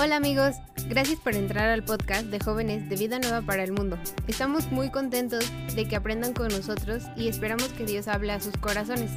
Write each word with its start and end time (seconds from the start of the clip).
Hola 0.00 0.16
amigos, 0.16 0.56
gracias 0.88 1.18
por 1.20 1.34
entrar 1.34 1.68
al 1.68 1.84
podcast 1.84 2.26
de 2.26 2.38
jóvenes 2.40 2.88
de 2.88 2.96
Vida 2.96 3.18
Nueva 3.18 3.42
para 3.42 3.64
el 3.64 3.72
Mundo. 3.72 3.98
Estamos 4.26 4.70
muy 4.70 4.90
contentos 4.90 5.44
de 5.74 5.88
que 5.88 5.96
aprendan 5.96 6.32
con 6.32 6.48
nosotros 6.48 7.02
y 7.16 7.28
esperamos 7.28 7.68
que 7.68 7.84
Dios 7.84 8.08
hable 8.08 8.32
a 8.32 8.40
sus 8.40 8.56
corazones. 8.56 9.10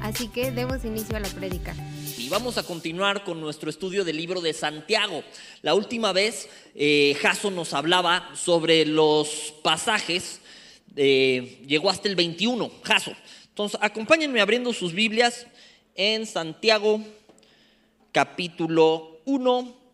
Así 0.00 0.28
que 0.28 0.50
demos 0.50 0.84
inicio 0.84 1.16
a 1.16 1.20
la 1.20 1.28
prédica. 1.28 1.74
Y 2.18 2.28
vamos 2.28 2.58
a 2.58 2.62
continuar 2.62 3.24
con 3.24 3.40
nuestro 3.40 3.70
estudio 3.70 4.04
del 4.04 4.16
libro 4.16 4.40
de 4.40 4.52
Santiago. 4.52 5.22
La 5.62 5.74
última 5.74 6.12
vez 6.12 6.48
eh, 6.74 7.16
nos 7.52 7.72
hablaba 7.72 8.30
sobre 8.34 8.84
los 8.84 9.54
pasajes, 9.62 10.40
eh, 10.96 11.62
llegó 11.66 11.90
hasta 11.90 12.08
el 12.08 12.16
21, 12.16 12.70
Jason. 12.82 13.16
Entonces, 13.48 13.80
acompáñenme 13.82 14.40
abriendo 14.40 14.72
sus 14.72 14.92
Biblias 14.92 15.46
en 15.94 16.26
Santiago 16.26 17.00
capítulo 18.12 19.20
1, 19.26 19.85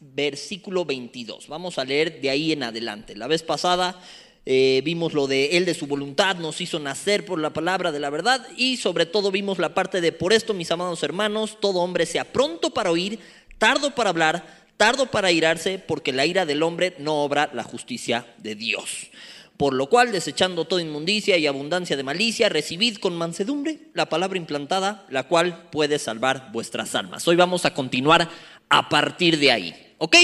versículo 0.00 0.84
22. 0.84 1.48
Vamos 1.48 1.78
a 1.78 1.84
leer 1.84 2.20
de 2.20 2.30
ahí 2.30 2.52
en 2.52 2.62
adelante. 2.62 3.14
La 3.14 3.26
vez 3.26 3.42
pasada 3.42 4.00
eh, 4.46 4.80
vimos 4.84 5.12
lo 5.12 5.26
de 5.26 5.58
Él 5.58 5.66
de 5.66 5.74
su 5.74 5.86
voluntad, 5.86 6.36
nos 6.36 6.60
hizo 6.60 6.78
nacer 6.78 7.26
por 7.26 7.38
la 7.38 7.52
palabra 7.52 7.92
de 7.92 8.00
la 8.00 8.10
verdad 8.10 8.46
y 8.56 8.78
sobre 8.78 9.04
todo 9.06 9.30
vimos 9.30 9.58
la 9.58 9.74
parte 9.74 10.00
de 10.00 10.12
por 10.12 10.32
esto, 10.32 10.54
mis 10.54 10.70
amados 10.70 11.02
hermanos, 11.02 11.58
todo 11.60 11.80
hombre 11.80 12.06
sea 12.06 12.24
pronto 12.24 12.70
para 12.70 12.90
oír, 12.90 13.18
tardo 13.58 13.94
para 13.94 14.10
hablar, 14.10 14.64
tardo 14.78 15.10
para 15.10 15.30
irarse, 15.30 15.78
porque 15.78 16.12
la 16.12 16.24
ira 16.24 16.46
del 16.46 16.62
hombre 16.62 16.94
no 16.98 17.22
obra 17.22 17.50
la 17.52 17.62
justicia 17.62 18.26
de 18.38 18.54
Dios. 18.54 19.10
Por 19.58 19.74
lo 19.74 19.90
cual, 19.90 20.10
desechando 20.10 20.64
toda 20.64 20.80
inmundicia 20.80 21.36
y 21.36 21.46
abundancia 21.46 21.94
de 21.94 22.02
malicia, 22.02 22.48
recibid 22.48 22.96
con 22.96 23.14
mansedumbre 23.14 23.90
la 23.92 24.08
palabra 24.08 24.38
implantada, 24.38 25.04
la 25.10 25.24
cual 25.24 25.68
puede 25.70 25.98
salvar 25.98 26.48
vuestras 26.50 26.94
almas. 26.94 27.28
Hoy 27.28 27.36
vamos 27.36 27.66
a 27.66 27.74
continuar 27.74 28.30
a 28.70 28.88
partir 28.88 29.38
de 29.38 29.52
ahí. 29.52 29.89
¿Ok? 30.02 30.16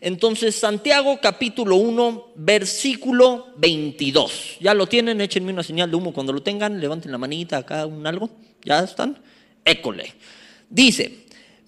Entonces, 0.00 0.56
Santiago 0.56 1.20
capítulo 1.22 1.76
1, 1.76 2.32
versículo 2.34 3.46
22. 3.58 4.56
¿Ya 4.58 4.74
lo 4.74 4.88
tienen? 4.88 5.20
Échenme 5.20 5.52
una 5.52 5.62
señal 5.62 5.88
de 5.88 5.96
humo 5.96 6.12
cuando 6.12 6.32
lo 6.32 6.42
tengan. 6.42 6.80
Levanten 6.80 7.12
la 7.12 7.18
manita 7.18 7.58
acá, 7.58 7.86
un 7.86 8.04
algo. 8.08 8.28
¿Ya 8.64 8.80
están? 8.80 9.20
École. 9.64 10.12
Dice, 10.68 11.26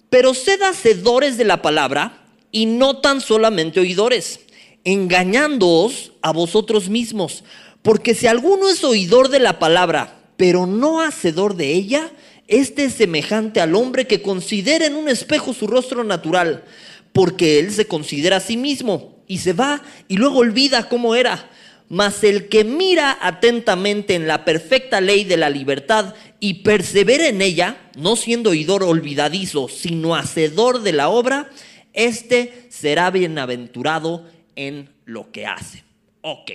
pero 0.09 0.33
sed 0.33 0.61
hacedores 0.61 1.37
de 1.37 1.45
la 1.45 1.61
palabra 1.61 2.25
y 2.51 2.65
no 2.65 2.97
tan 2.97 3.21
solamente 3.21 3.79
oidores, 3.79 4.41
engañándoos 4.83 6.11
a 6.21 6.33
vosotros 6.33 6.89
mismos. 6.89 7.45
Porque 7.81 8.13
si 8.13 8.27
alguno 8.27 8.67
es 8.67 8.83
oidor 8.83 9.29
de 9.29 9.39
la 9.39 9.59
palabra, 9.59 10.19
pero 10.35 10.65
no 10.67 10.99
hacedor 10.99 11.55
de 11.55 11.71
ella, 11.71 12.11
este 12.49 12.83
es 12.83 12.95
semejante 12.95 13.61
al 13.61 13.73
hombre 13.73 14.05
que 14.05 14.21
considera 14.21 14.85
en 14.85 14.95
un 14.95 15.07
espejo 15.07 15.53
su 15.53 15.65
rostro 15.65 16.03
natural 16.03 16.65
porque 17.13 17.59
él 17.59 17.71
se 17.71 17.87
considera 17.87 18.37
a 18.37 18.41
sí 18.41 18.57
mismo 18.57 19.23
y 19.27 19.37
se 19.37 19.53
va 19.53 19.81
y 20.07 20.17
luego 20.17 20.39
olvida 20.39 20.89
cómo 20.89 21.15
era. 21.15 21.49
Mas 21.89 22.23
el 22.23 22.49
que 22.49 22.63
mira 22.63 23.17
atentamente 23.21 24.15
en 24.15 24.27
la 24.27 24.45
perfecta 24.45 24.99
ley 24.99 25.23
de 25.23 25.37
la 25.37 25.49
libertad 25.49 26.15
y 26.39 26.55
persevera 26.55 27.27
en 27.27 27.41
ella, 27.41 27.77
no 27.95 28.15
siendo 28.15 28.49
oidor 28.49 28.83
olvidadizo, 28.83 29.69
sino 29.69 30.15
hacedor 30.15 30.81
de 30.81 30.91
la 30.91 31.09
obra, 31.09 31.49
éste 31.93 32.65
será 32.69 33.11
bienaventurado 33.11 34.27
en 34.55 34.89
lo 35.05 35.31
que 35.31 35.45
hace. 35.45 35.83
Ok, 36.21 36.51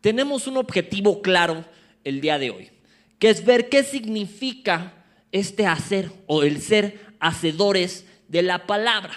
tenemos 0.00 0.46
un 0.46 0.56
objetivo 0.56 1.20
claro 1.22 1.64
el 2.04 2.20
día 2.20 2.38
de 2.38 2.50
hoy, 2.50 2.70
que 3.18 3.28
es 3.30 3.44
ver 3.44 3.68
qué 3.68 3.84
significa 3.84 4.94
este 5.32 5.66
hacer 5.66 6.10
o 6.26 6.44
el 6.44 6.62
ser 6.62 7.00
hacedores 7.20 8.06
de 8.28 8.42
la 8.42 8.66
palabra. 8.66 9.16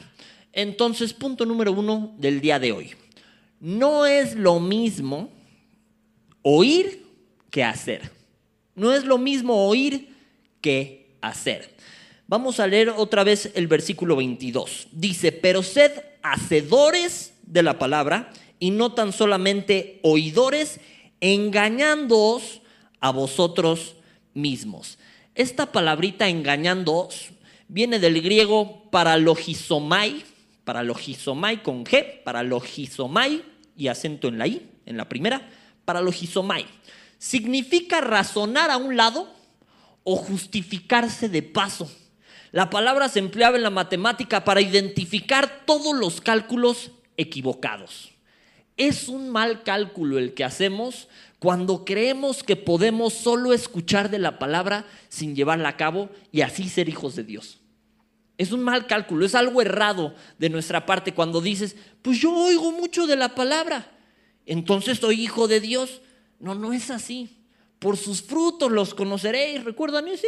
Entonces, 0.55 1.13
punto 1.13 1.45
número 1.45 1.73
uno 1.73 2.15
del 2.17 2.39
día 2.39 2.57
de 2.59 2.71
hoy. 2.71 2.91
No 3.59 4.05
es 4.05 4.35
lo 4.35 4.61
mismo 4.61 5.29
oír 6.41 7.05
que 7.51 7.63
hacer. 7.63 8.09
No 8.73 8.93
es 8.93 9.03
lo 9.03 9.17
mismo 9.17 9.67
oír 9.67 10.15
que 10.61 11.17
hacer. 11.21 11.75
Vamos 12.27 12.59
a 12.59 12.67
leer 12.67 12.89
otra 12.89 13.25
vez 13.25 13.51
el 13.53 13.67
versículo 13.67 14.15
22. 14.15 14.87
Dice, 14.93 15.33
pero 15.33 15.61
sed 15.61 15.91
hacedores 16.23 17.33
de 17.43 17.61
la 17.61 17.77
palabra 17.77 18.31
y 18.57 18.71
no 18.71 18.93
tan 18.93 19.11
solamente 19.11 19.99
oidores, 20.03 20.79
engañándoos 21.19 22.61
a 23.01 23.11
vosotros 23.11 23.95
mismos. 24.33 24.97
Esta 25.35 25.71
palabrita 25.71 26.29
engañándoos 26.29 27.31
viene 27.67 27.99
del 27.99 28.21
griego 28.21 28.89
paralogizomai, 28.89 30.23
para 30.65 30.83
logisomai 30.83 31.63
con 31.63 31.85
G, 31.85 32.23
para 32.23 32.43
logisomai 32.43 33.43
y 33.77 33.87
acento 33.87 34.27
en 34.27 34.37
la 34.37 34.47
I, 34.47 34.69
en 34.85 34.97
la 34.97 35.07
primera, 35.07 35.47
para 35.85 36.01
logisomai. 36.01 36.65
Significa 37.17 38.01
razonar 38.01 38.71
a 38.71 38.77
un 38.77 38.97
lado 38.97 39.33
o 40.03 40.15
justificarse 40.17 41.29
de 41.29 41.43
paso. 41.43 41.89
La 42.51 42.69
palabra 42.69 43.09
se 43.09 43.19
empleaba 43.19 43.57
en 43.57 43.63
la 43.63 43.69
matemática 43.69 44.43
para 44.43 44.61
identificar 44.61 45.63
todos 45.65 45.95
los 45.95 46.19
cálculos 46.21 46.91
equivocados. 47.17 48.11
Es 48.77 49.07
un 49.07 49.29
mal 49.29 49.63
cálculo 49.63 50.17
el 50.17 50.33
que 50.33 50.43
hacemos 50.43 51.07
cuando 51.39 51.85
creemos 51.85 52.43
que 52.43 52.55
podemos 52.55 53.13
solo 53.13 53.53
escuchar 53.53 54.09
de 54.09 54.19
la 54.19 54.39
palabra 54.39 54.85
sin 55.09 55.35
llevarla 55.35 55.69
a 55.69 55.77
cabo 55.77 56.09
y 56.31 56.41
así 56.41 56.69
ser 56.69 56.89
hijos 56.89 57.15
de 57.15 57.23
Dios. 57.23 57.59
Es 58.37 58.51
un 58.51 58.61
mal 58.61 58.87
cálculo, 58.87 59.25
es 59.25 59.35
algo 59.35 59.61
errado 59.61 60.13
de 60.37 60.49
nuestra 60.49 60.85
parte 60.85 61.13
cuando 61.13 61.39
dices, 61.39 61.75
pues 62.01 62.19
yo 62.19 62.33
oigo 62.33 62.71
mucho 62.71 63.07
de 63.07 63.15
la 63.15 63.33
palabra, 63.33 63.91
entonces 64.45 64.99
soy 64.99 65.21
hijo 65.21 65.47
de 65.47 65.59
Dios. 65.59 66.01
No, 66.39 66.55
no 66.55 66.73
es 66.73 66.91
así. 66.91 67.37
Por 67.79 67.97
sus 67.97 68.21
frutos 68.21 68.71
los 68.71 68.93
conoceréis, 68.93 69.63
¿recuerdan 69.63 70.07
ese? 70.07 70.27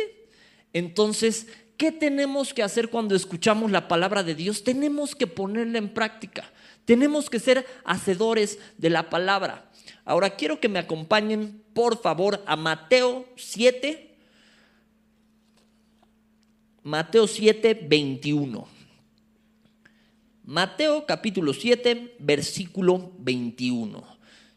Entonces, 0.73 1.47
¿qué 1.77 1.91
tenemos 1.91 2.53
que 2.53 2.63
hacer 2.63 2.89
cuando 2.89 3.15
escuchamos 3.15 3.71
la 3.71 3.87
palabra 3.87 4.23
de 4.23 4.35
Dios? 4.35 4.63
Tenemos 4.63 5.15
que 5.15 5.27
ponerla 5.27 5.77
en 5.77 5.93
práctica. 5.93 6.51
Tenemos 6.85 7.29
que 7.29 7.39
ser 7.39 7.65
hacedores 7.83 8.59
de 8.77 8.89
la 8.89 9.09
palabra. 9.09 9.69
Ahora 10.05 10.35
quiero 10.35 10.59
que 10.59 10.69
me 10.69 10.79
acompañen, 10.79 11.63
por 11.73 12.01
favor, 12.01 12.43
a 12.45 12.55
Mateo 12.55 13.27
7, 13.35 14.06
Mateo 16.87 17.27
7, 17.27 17.85
21. 17.85 18.65
Mateo 20.45 21.05
capítulo 21.05 21.53
7, 21.53 22.15
versículo 22.19 23.11
21. 23.19 24.01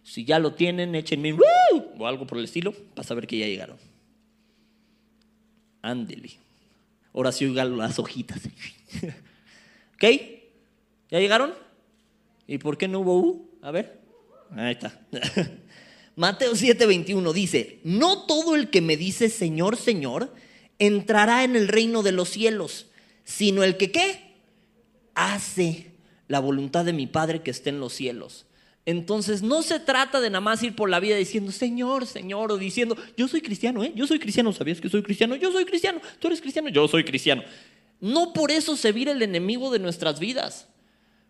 Si 0.05 0.25
ya 0.25 0.39
lo 0.39 0.55
tienen, 0.55 0.95
échenme 0.95 1.37
o 1.99 2.07
algo 2.07 2.29
por 2.29 2.39
el 2.39 2.45
estilo 2.45 2.73
para 2.95 3.03
saber 3.03 3.27
que 3.27 3.37
ya 3.37 3.47
llegaron. 3.47 3.79
Ándele. 5.83 6.31
Ahora 7.13 7.33
sí 7.33 7.47
oigan 7.47 7.77
las 7.77 7.99
hojitas. 7.99 8.39
¿Ok? 9.95 10.05
¿Ya 11.11 11.19
llegaron? 11.19 11.53
¿Y 12.47 12.59
por 12.59 12.79
qué 12.79 12.87
no 12.87 13.01
hubo 13.01 13.19
U? 13.19 13.51
A 13.61 13.73
ver. 13.73 13.99
Ahí 14.53 14.75
está. 14.75 15.01
Mateo 16.15 16.55
7, 16.55 16.87
21 16.87 17.33
dice, 17.33 17.81
no 17.83 18.25
todo 18.27 18.55
el 18.55 18.71
que 18.71 18.81
me 18.81 18.97
dice 18.97 19.31
Señor, 19.31 19.77
Señor, 19.77 20.33
entrará 20.81 21.45
en 21.45 21.55
el 21.55 21.69
reino 21.69 22.03
de 22.03 22.11
los 22.11 22.31
cielos, 22.31 22.87
sino 23.23 23.63
el 23.63 23.77
que 23.77 23.93
qué? 23.93 24.35
Hace 25.15 25.93
la 26.27 26.41
voluntad 26.41 26.85
de 26.85 26.93
mi 26.93 27.07
Padre 27.07 27.43
que 27.43 27.53
esté 27.53 27.71
en 27.71 27.79
los 27.79 27.93
cielos. 27.93 28.47
Entonces 28.87 29.43
no 29.43 29.63
se 29.63 29.79
trata 29.79 30.21
de 30.21 30.31
nada 30.31 30.41
más 30.41 30.63
ir 30.63 30.75
por 30.75 30.89
la 30.89 30.99
vida 30.99 31.15
diciendo, 31.15 31.53
Señor, 31.53 32.07
Señor, 32.07 32.51
o 32.51 32.57
diciendo, 32.57 32.97
yo 33.17 33.29
soy 33.29 33.43
cristiano, 33.43 33.85
¿eh? 33.85 33.93
Yo 33.95 34.07
soy 34.07 34.19
cristiano, 34.19 34.53
¿sabías 34.53 34.81
que 34.81 34.89
soy 34.89 35.03
cristiano? 35.03 35.37
Yo 35.37 35.53
soy 35.53 35.67
cristiano, 35.67 36.01
tú 36.19 36.29
eres 36.29 36.41
cristiano, 36.41 36.71
yo 36.71 36.89
soy 36.89 37.05
cristiano. 37.05 37.43
No 38.01 38.33
por 38.33 38.51
eso 38.51 38.77
se 38.77 38.91
vira 38.91 39.13
el 39.13 39.23
enemigo 39.23 39.71
de 39.71 39.79
nuestras 39.79 40.19
vidas. 40.19 40.67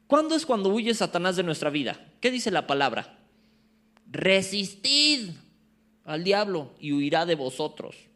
¿Cuándo 0.06 0.36
es 0.36 0.46
cuando 0.46 0.70
huye 0.70 0.94
Satanás 0.94 1.34
de 1.36 1.42
nuestra 1.42 1.70
vida? 1.70 2.00
¿Qué 2.20 2.30
dice 2.30 2.52
la 2.52 2.68
palabra? 2.68 3.18
Resistid 4.10 5.30
al 6.04 6.22
diablo 6.22 6.72
y 6.78 6.92
huirá 6.92 7.26
de 7.26 7.34
vosotros. 7.34 8.09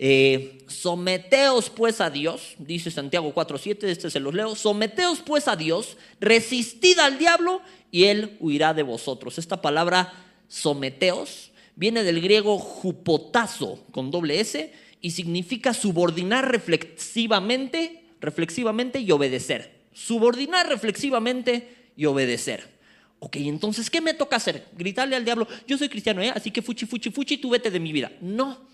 Eh, 0.00 0.58
someteos 0.68 1.70
pues 1.70 2.00
a 2.00 2.08
Dios, 2.08 2.54
dice 2.58 2.88
Santiago 2.92 3.34
4.7, 3.34 3.84
este 3.88 4.10
se 4.10 4.20
los 4.20 4.32
leo, 4.32 4.54
someteos 4.54 5.18
pues 5.20 5.48
a 5.48 5.56
Dios, 5.56 5.96
resistid 6.20 7.00
al 7.00 7.18
diablo 7.18 7.60
y 7.90 8.04
él 8.04 8.36
huirá 8.38 8.74
de 8.74 8.84
vosotros. 8.84 9.38
Esta 9.38 9.60
palabra 9.60 10.12
someteos 10.46 11.50
viene 11.74 12.04
del 12.04 12.20
griego 12.20 12.58
jupotazo 12.58 13.84
con 13.90 14.12
doble 14.12 14.38
S 14.38 14.72
y 15.00 15.10
significa 15.10 15.74
subordinar 15.74 16.48
reflexivamente, 16.48 18.04
reflexivamente 18.20 19.00
y 19.00 19.10
obedecer. 19.10 19.78
Subordinar 19.92 20.68
reflexivamente 20.68 21.90
y 21.96 22.06
obedecer. 22.06 22.78
Ok, 23.18 23.36
entonces, 23.36 23.90
¿qué 23.90 24.00
me 24.00 24.14
toca 24.14 24.36
hacer? 24.36 24.66
Gritarle 24.76 25.16
al 25.16 25.24
diablo, 25.24 25.48
yo 25.66 25.76
soy 25.76 25.88
cristiano, 25.88 26.22
¿eh? 26.22 26.30
así 26.32 26.52
que 26.52 26.62
fuchi, 26.62 26.86
fuchi, 26.86 27.10
fuchi, 27.10 27.38
tú 27.38 27.50
vete 27.50 27.68
de 27.68 27.80
mi 27.80 27.92
vida. 27.92 28.12
No, 28.20 28.68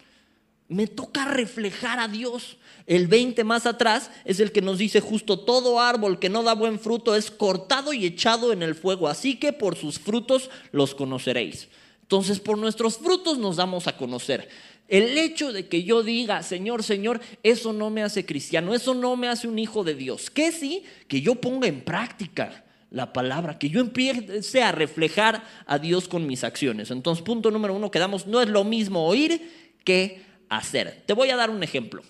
me 0.68 0.86
toca 0.86 1.26
reflejar 1.26 1.98
a 1.98 2.08
Dios. 2.08 2.56
El 2.86 3.06
20 3.06 3.44
más 3.44 3.66
atrás 3.66 4.10
es 4.24 4.40
el 4.40 4.52
que 4.52 4.62
nos 4.62 4.78
dice 4.78 5.00
justo, 5.00 5.40
todo 5.40 5.80
árbol 5.80 6.18
que 6.18 6.28
no 6.28 6.42
da 6.42 6.54
buen 6.54 6.78
fruto 6.78 7.14
es 7.14 7.30
cortado 7.30 7.92
y 7.92 8.06
echado 8.06 8.52
en 8.52 8.62
el 8.62 8.74
fuego, 8.74 9.08
así 9.08 9.36
que 9.36 9.52
por 9.52 9.76
sus 9.76 9.98
frutos 9.98 10.50
los 10.72 10.94
conoceréis. 10.94 11.68
Entonces, 12.02 12.40
por 12.40 12.58
nuestros 12.58 12.98
frutos 12.98 13.38
nos 13.38 13.56
damos 13.56 13.86
a 13.86 13.96
conocer. 13.96 14.48
El 14.88 15.16
hecho 15.16 15.52
de 15.52 15.66
que 15.66 15.84
yo 15.84 16.02
diga, 16.02 16.42
Señor, 16.42 16.82
Señor, 16.82 17.20
eso 17.42 17.72
no 17.72 17.88
me 17.88 18.02
hace 18.02 18.26
cristiano, 18.26 18.74
eso 18.74 18.92
no 18.92 19.16
me 19.16 19.28
hace 19.28 19.48
un 19.48 19.58
hijo 19.58 19.82
de 19.82 19.94
Dios. 19.94 20.28
Que 20.28 20.52
sí, 20.52 20.84
que 21.08 21.22
yo 21.22 21.36
ponga 21.36 21.66
en 21.66 21.80
práctica 21.80 22.64
la 22.90 23.12
palabra, 23.12 23.58
que 23.58 23.70
yo 23.70 23.80
empiece 23.80 24.62
a 24.62 24.72
reflejar 24.72 25.42
a 25.66 25.78
Dios 25.78 26.06
con 26.06 26.26
mis 26.26 26.44
acciones. 26.44 26.90
Entonces, 26.90 27.24
punto 27.24 27.50
número 27.50 27.74
uno, 27.74 27.90
quedamos, 27.90 28.26
no 28.26 28.42
es 28.42 28.48
lo 28.48 28.64
mismo 28.64 29.06
oír 29.06 29.74
que 29.84 30.22
hacer. 30.56 31.02
Te 31.06 31.12
voy 31.12 31.30
a 31.30 31.36
dar 31.36 31.50
un 31.50 31.62
ejemplo. 31.62 32.02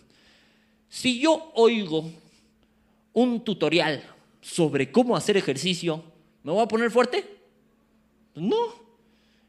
Si 0.88 1.18
yo 1.20 1.50
oigo 1.54 2.10
un 3.12 3.44
tutorial 3.44 4.02
sobre 4.40 4.90
cómo 4.90 5.16
hacer 5.16 5.36
ejercicio, 5.36 6.04
¿me 6.42 6.52
voy 6.52 6.62
a 6.62 6.68
poner 6.68 6.90
fuerte? 6.90 7.24
No. 8.34 8.56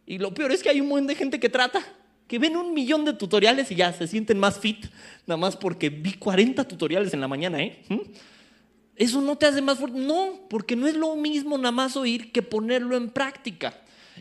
Y 0.06 0.18
lo 0.18 0.33
peor 0.33 0.51
es 0.51 0.62
que 0.62 0.69
hay 0.69 0.81
un 0.81 0.88
montón 0.88 1.07
de 1.07 1.15
gente 1.15 1.39
que 1.39 1.50
trata 1.50 1.83
que 2.27 2.39
ven 2.39 2.57
un 2.57 2.74
millón 2.74 3.06
de 3.06 3.13
tutoriales 3.13 3.71
y 3.71 3.75
ya 3.75 3.94
se 3.94 4.07
sienten 4.07 4.39
más 4.39 4.59
fit, 4.59 4.88
nada 5.27 5.38
más 5.38 5.56
porque 5.56 5.89
vi 5.89 6.13
40 6.13 6.68
tutoriales 6.68 7.13
en 7.13 7.21
la 7.21 7.27
mañana, 7.27 7.62
¿eh? 7.62 7.83
¿Mm? 7.88 8.00
Eso 8.95 9.21
no 9.21 9.38
te 9.38 9.45
hace 9.45 9.62
más 9.62 9.77
fuerte. 9.77 10.00
No, 10.00 10.39
porque 10.50 10.75
no 10.75 10.88
es 10.88 10.95
lo 10.95 11.15
mismo 11.15 11.57
nada 11.57 11.71
más 11.71 11.98
oír 11.98 12.31
que 12.31 12.41
ponerlo 12.41 12.95
en 12.95 13.09
práctica. 13.09 13.77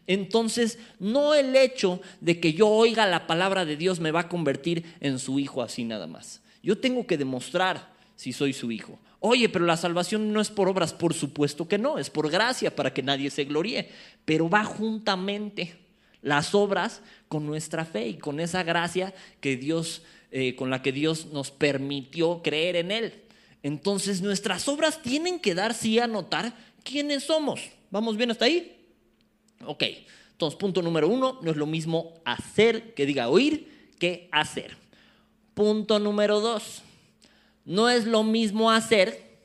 Entonces, 0.06 0.78
no 0.98 1.34
el 1.34 1.56
hecho 1.56 2.00
de 2.20 2.40
que 2.40 2.52
yo 2.52 2.68
oiga 2.68 3.06
la 3.06 3.26
palabra 3.26 3.64
de 3.64 3.76
Dios 3.76 4.00
me 4.00 4.10
va 4.10 4.20
a 4.20 4.28
convertir 4.28 4.84
en 5.00 5.18
su 5.18 5.38
hijo 5.38 5.62
así 5.62 5.84
nada 5.84 6.06
más. 6.06 6.42
Yo 6.62 6.78
tengo 6.78 7.06
que 7.06 7.18
demostrar 7.18 7.92
si 8.16 8.32
soy 8.32 8.52
su 8.52 8.70
hijo. 8.72 8.98
Oye, 9.20 9.48
pero 9.48 9.64
la 9.64 9.76
salvación 9.76 10.32
no 10.32 10.40
es 10.40 10.50
por 10.50 10.68
obras, 10.68 10.92
por 10.92 11.14
supuesto 11.14 11.66
que 11.66 11.78
no, 11.78 11.98
es 11.98 12.10
por 12.10 12.30
gracia 12.30 12.74
para 12.74 12.92
que 12.92 13.02
nadie 13.02 13.30
se 13.30 13.44
gloríe, 13.44 13.88
pero 14.24 14.50
va 14.50 14.64
juntamente 14.64 15.78
las 16.20 16.54
obras 16.54 17.00
con 17.28 17.46
nuestra 17.46 17.84
fe 17.84 18.08
y 18.08 18.18
con 18.18 18.40
esa 18.40 18.62
gracia 18.62 19.14
que 19.40 19.56
Dios, 19.56 20.02
eh, 20.30 20.54
con 20.56 20.70
la 20.70 20.82
que 20.82 20.92
Dios 20.92 21.26
nos 21.32 21.50
permitió 21.50 22.42
creer 22.42 22.76
en 22.76 22.90
Él. 22.90 23.14
Entonces 23.62 24.20
nuestras 24.20 24.68
obras 24.68 25.00
tienen 25.00 25.38
que 25.38 25.54
dar 25.54 25.72
sí 25.72 25.98
a 25.98 26.06
notar 26.06 26.54
quiénes 26.82 27.24
somos. 27.24 27.60
¿Vamos 27.90 28.16
bien 28.16 28.30
hasta 28.30 28.44
ahí? 28.44 28.83
Ok, 29.66 29.84
entonces 30.32 30.58
punto 30.58 30.82
número 30.82 31.08
uno, 31.08 31.38
no 31.42 31.50
es 31.50 31.56
lo 31.56 31.66
mismo 31.66 32.14
hacer 32.24 32.94
que 32.94 33.06
diga 33.06 33.28
oír 33.28 33.90
que 33.98 34.28
hacer. 34.32 34.76
Punto 35.54 35.98
número 35.98 36.40
dos, 36.40 36.82
no 37.64 37.88
es 37.88 38.06
lo 38.06 38.22
mismo 38.22 38.70
hacer 38.70 39.38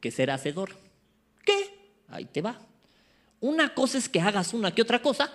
que 0.00 0.10
ser 0.10 0.30
hacedor. 0.30 0.76
¿Qué? 1.44 1.54
Ahí 2.08 2.24
te 2.24 2.40
va. 2.40 2.58
Una 3.40 3.74
cosa 3.74 3.98
es 3.98 4.08
que 4.08 4.20
hagas 4.20 4.54
una 4.54 4.74
que 4.74 4.82
otra 4.82 5.02
cosa 5.02 5.32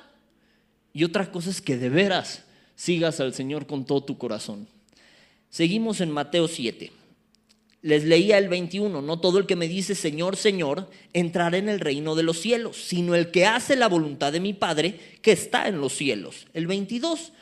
y 0.93 1.03
otra 1.03 1.31
cosa 1.31 1.49
es 1.49 1.61
que 1.61 1.77
de 1.77 1.89
veras 1.89 2.43
sigas 2.75 3.19
al 3.19 3.33
Señor 3.33 3.67
con 3.67 3.85
todo 3.85 4.03
tu 4.03 4.17
corazón. 4.17 4.67
Seguimos 5.49 6.01
en 6.01 6.11
Mateo 6.11 6.47
7. 6.47 6.91
Les 7.83 8.05
leía 8.05 8.37
el 8.37 8.47
21, 8.47 9.01
no 9.01 9.19
todo 9.19 9.39
el 9.39 9.45
que 9.45 9.57
me 9.57 9.67
dice 9.67 9.93
Señor, 9.93 10.37
Señor, 10.37 10.89
entrará 11.11 11.57
en 11.57 11.67
el 11.67 11.81
reino 11.81 12.15
de 12.15 12.23
los 12.23 12.39
cielos, 12.39 12.77
sino 12.77 13.13
el 13.13 13.29
que 13.29 13.45
hace 13.45 13.75
la 13.75 13.89
voluntad 13.89 14.31
de 14.31 14.39
mi 14.39 14.53
Padre 14.53 14.97
que 15.21 15.33
está 15.33 15.67
en 15.67 15.81
los 15.81 15.91
cielos. 15.91 16.47
El 16.53 16.65
22, 16.65 17.33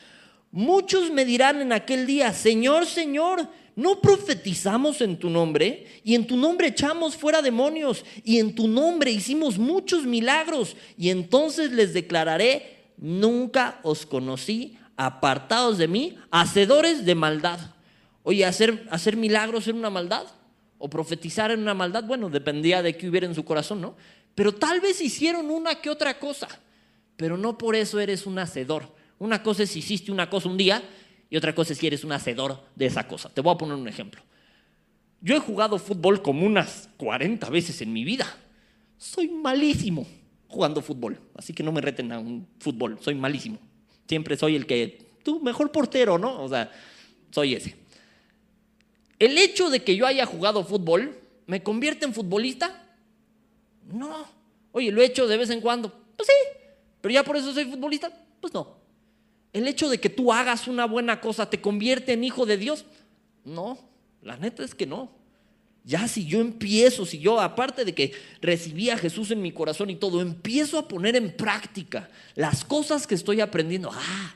muchos 0.52 1.12
me 1.12 1.26
dirán 1.26 1.62
en 1.62 1.72
aquel 1.72 2.08
día, 2.08 2.34
Señor, 2.34 2.88
Señor, 2.88 3.48
¿no 3.76 4.02
profetizamos 4.02 5.02
en 5.02 5.18
tu 5.18 5.30
nombre? 5.30 5.86
Y 6.04 6.16
en 6.16 6.26
tu 6.26 6.36
nombre 6.36 6.70
echamos 6.70 7.16
fuera 7.16 7.44
demonios, 7.44 8.04
y 8.24 8.40
en 8.40 8.56
tu 8.56 8.68
nombre 8.68 9.12
hicimos 9.12 9.60
muchos 9.60 10.06
milagros, 10.08 10.76
y 10.98 11.12
entonces 11.12 11.72
les 11.72 11.94
declararé, 11.94 12.78
nunca 12.98 13.80
os 13.84 14.08
conocí, 14.08 14.76
apartados 14.98 15.78
de 15.78 15.88
mí, 15.88 16.18
hacedores 16.32 17.06
de 17.06 17.14
maldad. 17.14 17.60
Oye, 18.24 18.46
hacer, 18.46 18.88
hacer 18.92 19.18
milagros 19.18 19.68
en 19.68 19.78
una 19.78 19.90
maldad 19.90 20.28
o 20.78 20.90
profetizar 20.90 21.52
en 21.52 21.60
una 21.60 21.74
maldad, 21.74 22.04
bueno, 22.04 22.30
dependía 22.30 22.82
de 22.82 22.98
qué 22.98 23.10
hubiera 23.10 23.28
en 23.28 23.36
su 23.36 23.46
corazón, 23.46 23.82
¿no? 23.82 23.96
Pero 24.36 24.54
tal 24.54 24.80
vez 24.82 25.02
hicieron 25.02 25.50
una 25.50 25.76
que 25.76 25.90
otra 25.90 26.18
cosa, 26.20 26.48
pero 27.18 27.38
no 27.38 27.58
por 27.58 27.76
eso 27.76 28.00
eres 28.00 28.26
un 28.26 28.40
hacedor. 28.40 28.94
Una 29.20 29.44
cosa 29.44 29.64
es 29.64 29.72
si 29.72 29.80
hiciste 29.80 30.12
una 30.12 30.30
cosa 30.30 30.50
un 30.50 30.58
día 30.58 30.82
y 31.30 31.38
otra 31.38 31.54
cosa 31.54 31.74
es 31.74 31.80
si 31.80 31.88
eres 31.88 32.04
un 32.04 32.12
hacedor 32.12 32.64
de 32.76 32.88
esa 32.88 33.08
cosa. 33.08 33.30
Te 33.30 33.42
voy 33.42 33.54
a 33.54 33.58
poner 33.58 33.76
un 33.76 33.88
ejemplo. 33.88 34.22
Yo 35.22 35.36
he 35.36 35.40
jugado 35.40 35.78
fútbol 35.78 36.22
como 36.22 36.46
unas 36.46 36.90
40 36.98 37.50
veces 37.50 37.82
en 37.82 37.94
mi 37.94 38.04
vida. 38.04 38.26
Soy 38.98 39.28
malísimo 39.28 40.08
jugando 40.48 40.82
fútbol. 40.82 41.20
Así 41.36 41.54
que 41.54 41.64
no 41.64 41.72
me 41.72 41.82
reten 41.82 42.12
a 42.12 42.20
un 42.20 42.48
fútbol, 42.60 42.98
soy 43.02 43.16
malísimo. 43.16 43.58
Siempre 44.08 44.36
soy 44.36 44.56
el 44.56 44.66
que, 44.66 45.12
tú, 45.24 45.40
mejor 45.40 45.72
portero, 45.72 46.18
¿no? 46.18 46.42
O 46.44 46.50
sea, 46.50 46.72
soy 47.32 47.56
ese. 47.56 47.76
¿El 49.22 49.38
hecho 49.38 49.70
de 49.70 49.84
que 49.84 49.96
yo 49.96 50.08
haya 50.08 50.26
jugado 50.26 50.64
fútbol 50.64 51.16
me 51.46 51.62
convierte 51.62 52.06
en 52.06 52.14
futbolista? 52.16 52.92
No. 53.94 54.26
Oye, 54.72 54.92
lo 54.92 55.00
he 55.00 55.06
hecho 55.06 55.28
de 55.28 55.38
vez 55.38 55.52
en 55.52 55.62
cuando. 55.62 55.94
Pues 56.18 56.28
sí. 56.28 56.58
Pero 57.02 57.14
ya 57.14 57.24
por 57.24 57.38
eso 57.38 57.54
soy 57.54 57.66
futbolista. 57.66 58.12
Pues 58.42 58.52
no. 58.52 58.78
¿El 59.54 59.68
hecho 59.68 59.90
de 59.90 60.00
que 60.00 60.10
tú 60.10 60.34
hagas 60.34 60.68
una 60.68 60.86
buena 60.86 61.22
cosa 61.22 61.48
te 61.48 61.62
convierte 61.62 62.14
en 62.14 62.24
hijo 62.24 62.48
de 62.48 62.58
Dios? 62.58 62.86
No. 63.46 63.78
La 64.24 64.38
neta 64.38 64.64
es 64.64 64.74
que 64.74 64.88
no. 64.88 65.12
Ya 65.84 66.08
si 66.08 66.26
yo 66.26 66.42
empiezo, 66.42 67.06
si 67.06 67.20
yo, 67.20 67.40
aparte 67.40 67.86
de 67.86 67.94
que 67.94 68.14
recibí 68.42 68.90
a 68.90 68.98
Jesús 68.98 69.30
en 69.30 69.44
mi 69.44 69.52
corazón 69.52 69.92
y 69.92 69.98
todo, 69.98 70.20
empiezo 70.20 70.80
a 70.80 70.88
poner 70.88 71.16
en 71.16 71.38
práctica 71.38 72.10
las 72.34 72.66
cosas 72.66 73.06
que 73.06 73.14
estoy 73.14 73.40
aprendiendo, 73.40 73.92
ah, 73.94 74.36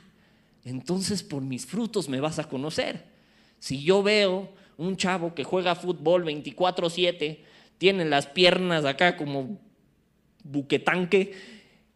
entonces 0.64 1.24
por 1.24 1.42
mis 1.42 1.66
frutos 1.66 2.08
me 2.08 2.20
vas 2.20 2.38
a 2.38 2.48
conocer. 2.48 3.04
Si 3.58 3.82
yo 3.82 4.04
veo 4.04 4.54
un 4.76 4.96
chavo 4.96 5.34
que 5.34 5.44
juega 5.44 5.74
fútbol 5.74 6.24
24/7, 6.24 7.40
tiene 7.78 8.04
las 8.04 8.26
piernas 8.26 8.84
acá 8.84 9.16
como 9.16 9.58
buquetanque 10.44 11.34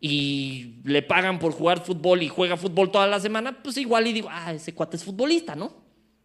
y 0.01 0.75
le 0.85 1.03
pagan 1.03 1.39
por 1.39 1.53
jugar 1.53 1.85
fútbol 1.85 2.23
y 2.23 2.29
juega 2.29 2.57
fútbol 2.57 2.91
toda 2.91 3.07
la 3.07 3.21
semana, 3.21 3.63
pues 3.63 3.77
igual 3.77 4.07
y 4.07 4.13
digo, 4.13 4.29
ah, 4.31 4.53
ese 4.53 4.75
cuate 4.75 4.97
es 4.97 5.05
futbolista, 5.05 5.55
¿no? 5.55 5.73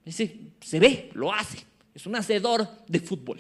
Ese 0.06 0.40
se 0.62 0.80
ve, 0.80 1.10
lo 1.14 1.34
hace 1.34 1.66
es 1.96 2.06
un 2.06 2.16
hacedor 2.16 2.68
de 2.88 3.00
fútbol. 3.00 3.40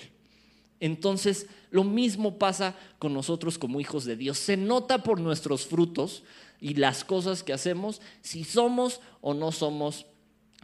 Entonces, 0.79 1.47
lo 1.69 1.83
mismo 1.83 2.39
pasa 2.39 2.75
con 2.97 3.13
nosotros 3.13 3.57
como 3.57 3.79
hijos 3.79 4.05
de 4.05 4.15
Dios. 4.15 4.39
Se 4.39 4.57
nota 4.57 5.03
por 5.03 5.19
nuestros 5.19 5.67
frutos 5.67 6.23
y 6.59 6.75
las 6.75 7.03
cosas 7.03 7.43
que 7.43 7.53
hacemos 7.53 8.01
si 8.21 8.45
somos 8.45 9.01
o 9.21 9.33
no 9.33 9.51
somos 9.51 10.05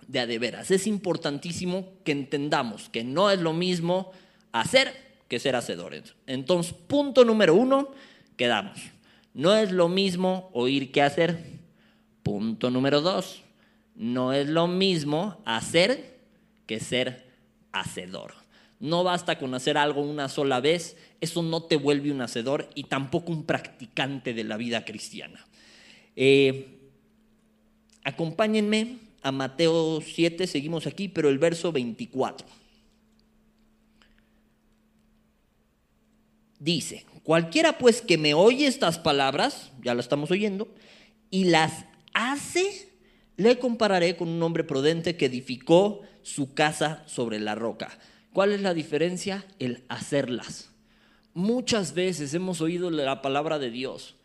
de 0.08 0.20
a 0.20 0.28
de 0.28 0.40
veras. 0.40 0.72
Es 0.72 0.88
importantísimo 0.88 1.88
que 2.04 2.12
entendamos 2.12 2.90
que 2.90 3.04
no 3.04 3.32
es 3.32 3.40
lo 3.40 3.54
mismo 3.54 4.12
hacer 4.52 4.94
que 5.28 5.40
ser 5.40 5.56
hacedores. 5.56 6.16
Entonces, 6.28 6.74
punto 6.74 7.24
número 7.24 7.56
uno, 7.56 7.90
quedamos. 8.36 8.80
No 9.34 9.56
es 9.56 9.72
lo 9.72 9.88
mismo 9.88 10.50
oír 10.54 10.92
que 10.92 11.02
hacer. 11.02 11.62
Punto 12.24 12.70
número 12.70 13.02
dos, 13.02 13.42
no 13.96 14.34
es 14.34 14.48
lo 14.48 14.68
mismo 14.68 15.42
hacer 15.46 16.20
que 16.68 16.80
ser 16.80 17.26
hacedor. 17.72 18.34
No 18.80 19.04
basta 19.04 19.38
con 19.38 19.54
hacer 19.54 19.78
algo 19.78 20.02
una 20.02 20.28
sola 20.28 20.60
vez, 20.60 20.98
eso 21.20 21.44
no 21.44 21.64
te 21.64 21.78
vuelve 21.78 22.12
un 22.12 22.22
hacedor 22.22 22.70
y 22.76 22.86
tampoco 22.86 23.32
un 23.32 23.46
practicante 23.46 24.34
de 24.34 24.44
la 24.44 24.58
vida 24.58 24.86
cristiana. 24.86 25.46
Eh, 26.16 26.80
acompáñenme 28.04 28.98
a 29.22 29.32
Mateo 29.32 30.02
7, 30.02 30.48
seguimos 30.48 30.88
aquí, 30.88 31.08
pero 31.08 31.30
el 31.30 31.40
verso 31.40 31.72
24. 31.72 32.48
Dice, 36.60 37.06
cualquiera 37.24 37.78
pues 37.78 38.02
que 38.02 38.18
me 38.18 38.34
oye 38.34 38.68
estas 38.68 39.00
palabras, 39.00 39.72
ya 39.84 39.94
lo 39.94 40.00
estamos 40.00 40.30
oyendo, 40.32 40.74
y 41.30 41.46
las 41.46 41.86
hace, 42.14 42.90
le 43.38 43.58
compararé 43.58 44.16
con 44.16 44.30
un 44.30 44.44
hombre 44.44 44.64
prudente 44.64 45.18
que 45.18 45.26
edificó 45.26 46.02
su 46.22 46.54
casa 46.54 47.04
sobre 47.08 47.40
la 47.40 47.56
roca. 47.56 47.98
¿Cuál 48.34 48.52
es 48.52 48.62
la 48.62 48.74
diferencia? 48.74 49.46
El 49.60 49.84
hacerlas. 49.90 50.72
Muchas 51.34 51.94
veces 51.94 52.34
hemos 52.34 52.62
oído 52.62 52.92
la 52.92 53.22
palabra 53.22 53.58
de 53.58 53.72
Dios. 53.72 54.16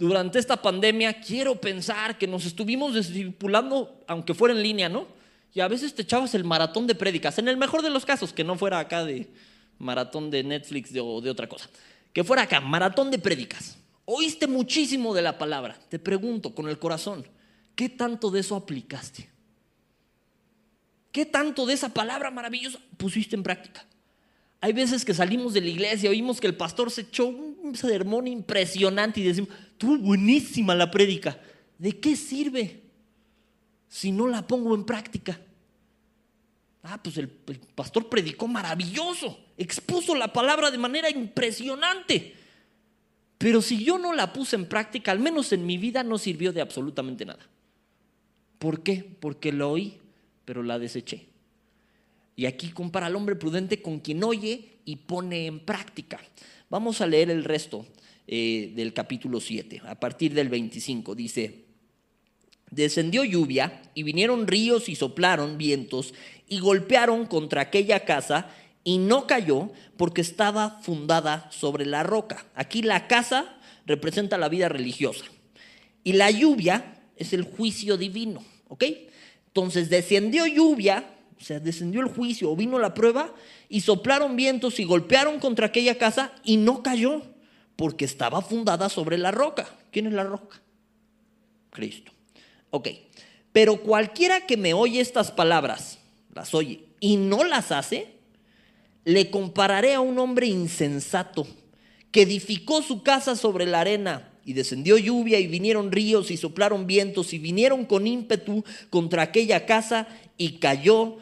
Durante 0.00 0.38
esta 0.38 0.56
pandemia 0.56 1.20
quiero 1.20 1.60
pensar 1.60 2.16
que 2.16 2.26
nos 2.26 2.46
estuvimos 2.46 2.94
discipulando, 2.94 4.02
aunque 4.06 4.32
fuera 4.32 4.54
en 4.54 4.62
línea, 4.62 4.88
¿no? 4.88 5.06
Y 5.52 5.60
a 5.60 5.68
veces 5.68 5.94
te 5.94 6.00
echabas 6.00 6.34
el 6.34 6.42
maratón 6.42 6.86
de 6.86 6.94
prédicas, 6.94 7.38
en 7.38 7.48
el 7.48 7.58
mejor 7.58 7.82
de 7.82 7.90
los 7.90 8.06
casos, 8.06 8.32
que 8.32 8.42
no 8.42 8.56
fuera 8.56 8.78
acá 8.78 9.04
de 9.04 9.28
maratón 9.78 10.30
de 10.30 10.42
Netflix 10.42 10.90
o 10.98 11.20
de 11.20 11.28
otra 11.28 11.50
cosa, 11.50 11.68
que 12.14 12.24
fuera 12.24 12.44
acá, 12.44 12.62
maratón 12.62 13.10
de 13.10 13.18
prédicas. 13.18 13.76
Oíste 14.06 14.46
muchísimo 14.46 15.12
de 15.12 15.20
la 15.20 15.36
palabra. 15.36 15.78
Te 15.90 15.98
pregunto 15.98 16.54
con 16.54 16.70
el 16.70 16.78
corazón, 16.78 17.28
¿qué 17.74 17.90
tanto 17.90 18.30
de 18.30 18.40
eso 18.40 18.56
aplicaste? 18.56 19.28
¿Qué 21.12 21.26
tanto 21.26 21.66
de 21.66 21.74
esa 21.74 21.90
palabra 21.90 22.30
maravillosa 22.30 22.78
pusiste 22.96 23.36
en 23.36 23.42
práctica? 23.42 23.84
Hay 24.60 24.72
veces 24.72 25.04
que 25.04 25.14
salimos 25.14 25.54
de 25.54 25.62
la 25.62 25.68
iglesia, 25.68 26.10
oímos 26.10 26.40
que 26.40 26.46
el 26.46 26.56
pastor 26.56 26.90
se 26.90 27.02
echó 27.02 27.26
un 27.26 27.74
sermón 27.74 28.26
impresionante 28.26 29.20
y 29.20 29.24
decimos, 29.24 29.50
tuvo 29.78 29.96
buenísima 29.96 30.74
la 30.74 30.90
prédica. 30.90 31.40
¿De 31.78 31.98
qué 31.98 32.14
sirve 32.14 32.82
si 33.88 34.12
no 34.12 34.28
la 34.28 34.46
pongo 34.46 34.74
en 34.74 34.84
práctica? 34.84 35.40
Ah, 36.82 37.02
pues 37.02 37.16
el, 37.16 37.30
el, 37.46 37.58
pastor 37.74 38.08
predicó 38.08 38.48
maravilloso, 38.48 39.38
expuso 39.56 40.14
la 40.14 40.32
palabra 40.32 40.70
de 40.70 40.78
manera 40.78 41.10
impresionante. 41.10 42.34
Pero 43.38 43.62
si 43.62 43.82
yo 43.82 43.98
no 43.98 44.12
la 44.12 44.34
puse 44.34 44.56
en 44.56 44.66
práctica, 44.66 45.10
al 45.10 45.20
menos 45.20 45.52
en 45.52 45.64
mi 45.64 45.78
vida, 45.78 46.02
no 46.02 46.18
sirvió 46.18 46.52
de 46.52 46.60
absolutamente 46.60 47.24
nada. 47.24 47.48
¿Por 48.58 48.82
qué? 48.82 49.16
Porque 49.20 49.52
lo 49.52 49.70
oí, 49.70 49.98
pero 50.44 50.62
la 50.62 50.78
deseché. 50.78 51.29
Y 52.40 52.46
aquí 52.46 52.70
compara 52.70 53.04
al 53.04 53.16
hombre 53.16 53.36
prudente 53.36 53.82
con 53.82 54.00
quien 54.00 54.24
oye 54.24 54.78
y 54.86 54.96
pone 54.96 55.44
en 55.44 55.60
práctica. 55.60 56.18
Vamos 56.70 57.02
a 57.02 57.06
leer 57.06 57.28
el 57.28 57.44
resto 57.44 57.84
eh, 58.26 58.72
del 58.74 58.94
capítulo 58.94 59.40
7, 59.40 59.82
a 59.84 60.00
partir 60.00 60.32
del 60.32 60.48
25. 60.48 61.14
Dice, 61.14 61.66
descendió 62.70 63.24
lluvia 63.24 63.82
y 63.92 64.04
vinieron 64.04 64.46
ríos 64.46 64.88
y 64.88 64.94
soplaron 64.94 65.58
vientos 65.58 66.14
y 66.48 66.60
golpearon 66.60 67.26
contra 67.26 67.60
aquella 67.60 68.06
casa 68.06 68.48
y 68.84 68.96
no 68.96 69.26
cayó 69.26 69.70
porque 69.98 70.22
estaba 70.22 70.80
fundada 70.80 71.50
sobre 71.52 71.84
la 71.84 72.04
roca. 72.04 72.46
Aquí 72.54 72.80
la 72.80 73.06
casa 73.06 73.60
representa 73.84 74.38
la 74.38 74.48
vida 74.48 74.70
religiosa 74.70 75.26
y 76.04 76.14
la 76.14 76.30
lluvia 76.30 77.02
es 77.16 77.34
el 77.34 77.42
juicio 77.42 77.98
divino, 77.98 78.42
¿ok? 78.68 78.84
Entonces 79.48 79.90
descendió 79.90 80.46
lluvia, 80.46 81.04
o 81.40 81.44
sea, 81.44 81.58
descendió 81.58 82.00
el 82.02 82.08
juicio, 82.08 82.50
o 82.50 82.56
vino 82.56 82.78
la 82.78 82.92
prueba, 82.92 83.32
y 83.68 83.80
soplaron 83.80 84.36
vientos 84.36 84.78
y 84.78 84.84
golpearon 84.84 85.40
contra 85.40 85.66
aquella 85.66 85.96
casa 85.96 86.32
y 86.44 86.58
no 86.58 86.82
cayó, 86.82 87.22
porque 87.76 88.04
estaba 88.04 88.42
fundada 88.42 88.90
sobre 88.90 89.16
la 89.16 89.30
roca. 89.30 89.68
¿Quién 89.90 90.06
es 90.06 90.12
la 90.12 90.24
roca? 90.24 90.60
Cristo. 91.70 92.12
Ok, 92.70 92.88
pero 93.52 93.80
cualquiera 93.82 94.46
que 94.46 94.58
me 94.58 94.74
oye 94.74 95.00
estas 95.00 95.30
palabras, 95.30 95.98
las 96.34 96.54
oye, 96.54 96.84
y 97.00 97.16
no 97.16 97.42
las 97.44 97.72
hace, 97.72 98.08
le 99.04 99.30
compararé 99.30 99.94
a 99.94 100.00
un 100.00 100.18
hombre 100.18 100.46
insensato 100.46 101.46
que 102.10 102.22
edificó 102.22 102.82
su 102.82 103.02
casa 103.02 103.34
sobre 103.34 103.64
la 103.64 103.80
arena 103.80 104.30
y 104.44 104.52
descendió 104.52 104.98
lluvia 104.98 105.38
y 105.38 105.46
vinieron 105.46 105.90
ríos 105.90 106.30
y 106.30 106.36
soplaron 106.36 106.86
vientos 106.86 107.32
y 107.32 107.38
vinieron 107.38 107.86
con 107.86 108.06
ímpetu 108.06 108.62
contra 108.90 109.22
aquella 109.22 109.64
casa 109.64 110.06
y 110.36 110.58
cayó 110.58 111.18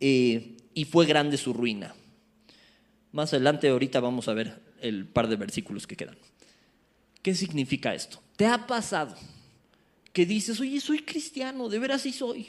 eh, 0.00 0.56
y 0.74 0.84
fue 0.86 1.06
grande 1.06 1.36
su 1.36 1.52
ruina. 1.52 1.94
Más 3.12 3.32
adelante 3.32 3.68
ahorita 3.68 4.00
vamos 4.00 4.28
a 4.28 4.34
ver 4.34 4.60
el 4.80 5.06
par 5.06 5.28
de 5.28 5.36
versículos 5.36 5.86
que 5.86 5.96
quedan. 5.96 6.16
¿Qué 7.22 7.34
significa 7.34 7.94
esto? 7.94 8.22
¿Te 8.36 8.46
ha 8.46 8.66
pasado 8.66 9.14
que 10.12 10.24
dices, 10.26 10.58
oye, 10.60 10.80
soy 10.80 11.00
cristiano, 11.00 11.68
de 11.68 11.78
veras 11.78 12.02
sí 12.02 12.12
soy? 12.12 12.48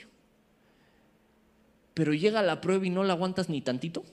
Pero 1.93 2.13
llega 2.13 2.41
la 2.41 2.62
prueba 2.62 2.86
y 2.86 2.89
no 2.89 3.03
la 3.03 3.13
aguantas 3.13 3.50
ni 3.50 3.62
tantito. 3.62 4.05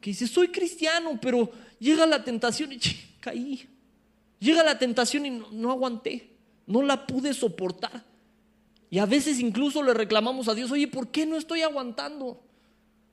Que 0.00 0.10
dices, 0.10 0.30
soy 0.30 0.48
cristiano, 0.48 1.18
pero 1.22 1.52
llega 1.78 2.04
la 2.06 2.24
tentación 2.24 2.72
y 2.72 2.80
caí. 3.20 3.68
Llega 4.40 4.64
la 4.64 4.76
tentación 4.76 5.24
y 5.26 5.30
no, 5.30 5.48
no, 5.52 5.70
aguanté, 5.70 6.30
no 6.66 6.82
la 6.82 7.06
pude 7.06 7.32
soportar. 7.32 8.04
Y 8.92 8.98
a 8.98 9.06
veces 9.06 9.40
incluso 9.40 9.82
le 9.82 9.94
reclamamos 9.94 10.48
a 10.48 10.54
Dios, 10.54 10.70
oye, 10.70 10.86
¿por 10.86 11.08
qué 11.08 11.24
no 11.24 11.38
estoy 11.38 11.62
aguantando? 11.62 12.44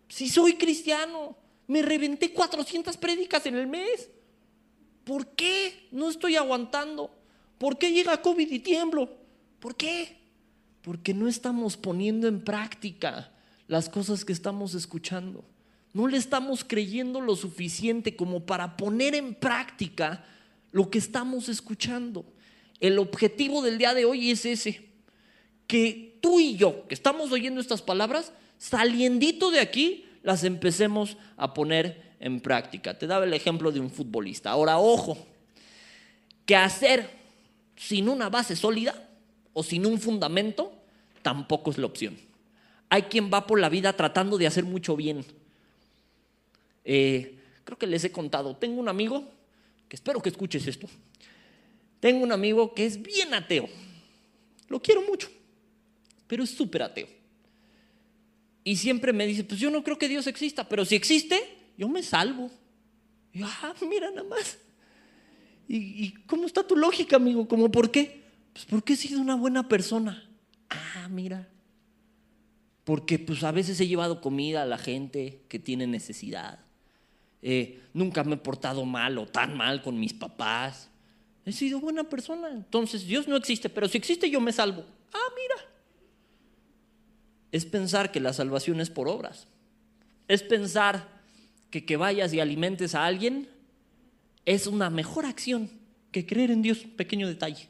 Si 0.09 0.27
soy 0.27 0.55
cristiano, 0.55 1.37
me 1.67 1.81
reventé 1.81 2.33
400 2.33 2.97
prédicas 2.97 3.45
en 3.45 3.55
el 3.55 3.65
mes. 3.65 4.09
¿Por 5.05 5.27
qué 5.27 5.87
no 5.93 6.09
estoy 6.09 6.35
aguantando? 6.35 7.15
¿Por 7.57 7.77
qué 7.77 7.93
llega 7.93 8.21
COVID 8.21 8.51
y 8.51 8.59
tiemblo? 8.59 9.09
¿Por 9.61 9.77
qué? 9.77 10.17
Porque 10.81 11.13
no 11.13 11.29
estamos 11.29 11.77
poniendo 11.77 12.27
en 12.27 12.43
práctica 12.43 13.31
las 13.69 13.87
cosas 13.87 14.25
que 14.25 14.33
estamos 14.33 14.73
escuchando. 14.73 15.45
No 15.93 16.09
le 16.09 16.17
estamos 16.17 16.65
creyendo 16.65 17.21
lo 17.21 17.37
suficiente 17.37 18.17
como 18.17 18.45
para 18.45 18.75
poner 18.75 19.15
en 19.15 19.33
práctica 19.33 20.25
lo 20.73 20.89
que 20.89 20.97
estamos 20.97 21.47
escuchando. 21.47 22.25
El 22.81 22.99
objetivo 22.99 23.61
del 23.61 23.77
día 23.77 23.93
de 23.93 24.03
hoy 24.03 24.29
es 24.31 24.45
ese, 24.45 24.88
que 25.69 26.17
tú 26.19 26.39
y 26.39 26.57
yo, 26.57 26.87
que 26.87 26.95
estamos 26.95 27.31
oyendo 27.31 27.61
estas 27.61 27.83
palabras, 27.83 28.33
saliendito 28.57 29.51
de 29.51 29.59
aquí, 29.59 30.03
las 30.23 30.43
empecemos 30.43 31.15
a 31.37 31.53
poner 31.53 32.15
en 32.19 32.39
práctica. 32.39 32.97
Te 32.97 33.05
daba 33.05 33.25
el 33.25 33.35
ejemplo 33.35 33.71
de 33.71 33.79
un 33.79 33.91
futbolista. 33.91 34.49
Ahora, 34.49 34.79
ojo, 34.79 35.15
que 36.47 36.55
hacer 36.55 37.07
sin 37.75 38.09
una 38.09 38.29
base 38.29 38.55
sólida 38.55 39.09
o 39.53 39.61
sin 39.61 39.85
un 39.85 39.99
fundamento 39.99 40.73
tampoco 41.21 41.69
es 41.69 41.77
la 41.77 41.85
opción. 41.85 42.17
Hay 42.89 43.03
quien 43.03 43.29
va 43.31 43.45
por 43.45 43.59
la 43.59 43.69
vida 43.69 43.93
tratando 43.93 44.39
de 44.39 44.47
hacer 44.47 44.63
mucho 44.63 44.95
bien. 44.95 45.23
Eh, 46.83 47.37
creo 47.63 47.77
que 47.77 47.85
les 47.85 48.03
he 48.03 48.11
contado, 48.11 48.55
tengo 48.55 48.79
un 48.79 48.89
amigo 48.89 49.23
que 49.87 49.95
espero 49.95 50.19
que 50.19 50.29
escuches 50.29 50.65
esto. 50.65 50.87
Tengo 51.99 52.23
un 52.23 52.31
amigo 52.31 52.73
que 52.73 52.87
es 52.87 52.99
bien 52.99 53.35
ateo. 53.35 53.69
Lo 54.67 54.81
quiero 54.81 55.03
mucho, 55.03 55.29
pero 56.29 56.43
es 56.43 56.51
súper 56.51 56.83
ateo. 56.83 57.07
Y 58.63 58.75
siempre 58.75 59.11
me 59.11 59.25
dice, 59.25 59.43
pues 59.43 59.59
yo 59.59 59.71
no 59.71 59.83
creo 59.83 59.97
que 59.97 60.07
Dios 60.07 60.27
exista, 60.27 60.69
pero 60.69 60.85
si 60.85 60.95
existe, 60.95 61.41
yo 61.75 61.89
me 61.89 62.03
salvo. 62.03 62.51
Y 63.33 63.39
yo, 63.39 63.47
ah, 63.47 63.73
mira 63.89 64.11
nada 64.11 64.29
más. 64.29 64.59
¿Y, 65.67 65.77
¿Y, 65.77 66.11
cómo 66.27 66.45
está 66.45 66.65
tu 66.65 66.75
lógica, 66.75 67.15
amigo? 67.15 67.47
¿Cómo 67.47 67.71
por 67.71 67.89
qué? 67.89 68.21
Pues 68.53 68.65
porque 68.65 68.93
he 68.93 68.95
sido 68.95 69.19
una 69.19 69.35
buena 69.35 69.67
persona. 69.67 70.29
Ah, 70.69 71.07
mira. 71.09 71.49
Porque 72.83 73.17
pues 73.17 73.43
a 73.43 73.51
veces 73.51 73.79
he 73.79 73.87
llevado 73.87 74.21
comida 74.21 74.61
a 74.61 74.67
la 74.67 74.77
gente 74.77 75.41
que 75.49 75.57
tiene 75.57 75.87
necesidad. 75.87 76.59
Eh, 77.41 77.81
nunca 77.93 78.23
me 78.23 78.35
he 78.35 78.37
portado 78.37 78.85
mal 78.85 79.17
o 79.17 79.25
tan 79.25 79.57
mal 79.57 79.81
con 79.81 79.99
mis 79.99 80.13
papás. 80.13 80.91
He 81.43 81.51
sido 81.53 81.79
buena 81.79 82.03
persona. 82.03 82.51
Entonces 82.51 83.07
Dios 83.07 83.27
no 83.27 83.35
existe, 83.35 83.67
pero 83.69 83.87
si 83.87 83.97
existe 83.97 84.29
yo 84.29 84.39
me 84.39 84.51
salvo. 84.51 84.85
Ah, 85.11 85.33
mira. 85.35 85.68
Es 87.51 87.65
pensar 87.65 88.11
que 88.11 88.19
la 88.19 88.33
salvación 88.33 88.79
es 88.79 88.89
por 88.89 89.07
obras. 89.07 89.47
Es 90.27 90.43
pensar 90.43 91.07
que 91.69 91.85
que 91.85 91.97
vayas 91.97 92.33
y 92.33 92.39
alimentes 92.39 92.95
a 92.95 93.05
alguien 93.05 93.49
es 94.45 94.67
una 94.67 94.89
mejor 94.89 95.25
acción 95.25 95.69
que 96.11 96.25
creer 96.25 96.51
en 96.51 96.61
Dios. 96.61 96.79
Pequeño 96.95 97.27
detalle. 97.27 97.67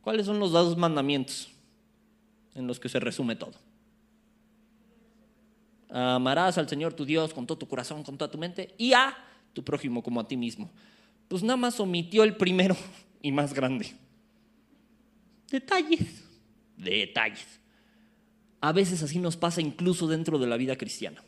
¿Cuáles 0.00 0.26
son 0.26 0.38
los 0.38 0.52
dos 0.52 0.76
mandamientos 0.76 1.50
en 2.54 2.66
los 2.66 2.80
que 2.80 2.88
se 2.88 3.00
resume 3.00 3.36
todo? 3.36 3.54
amarás 5.90 6.56
al 6.58 6.68
Señor 6.68 6.94
tu 6.94 7.04
Dios 7.04 7.34
con 7.34 7.46
todo 7.46 7.58
tu 7.58 7.68
corazón, 7.68 8.02
con 8.02 8.16
toda 8.16 8.30
tu 8.30 8.38
mente, 8.38 8.74
y 8.78 8.92
a 8.92 9.16
tu 9.52 9.64
prójimo 9.64 10.02
como 10.02 10.20
a 10.20 10.28
ti 10.28 10.36
mismo. 10.36 10.70
Pues 11.28 11.42
nada 11.42 11.56
más 11.56 11.78
omitió 11.80 12.22
el 12.24 12.36
primero 12.36 12.76
y 13.22 13.32
más 13.32 13.52
grande. 13.52 13.92
Detalles, 15.50 16.24
detalles. 16.76 17.59
A 18.60 18.72
veces 18.72 19.02
así 19.02 19.18
nos 19.18 19.36
pasa 19.36 19.60
incluso 19.60 20.06
dentro 20.06 20.38
de 20.38 20.46
la 20.46 20.56
vida 20.56 20.76
cristiana. 20.76 21.22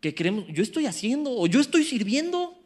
Que 0.00 0.14
creemos, 0.14 0.46
yo 0.48 0.62
estoy 0.62 0.86
haciendo 0.86 1.30
o 1.32 1.46
yo 1.46 1.60
estoy 1.60 1.84
sirviendo. 1.84 2.58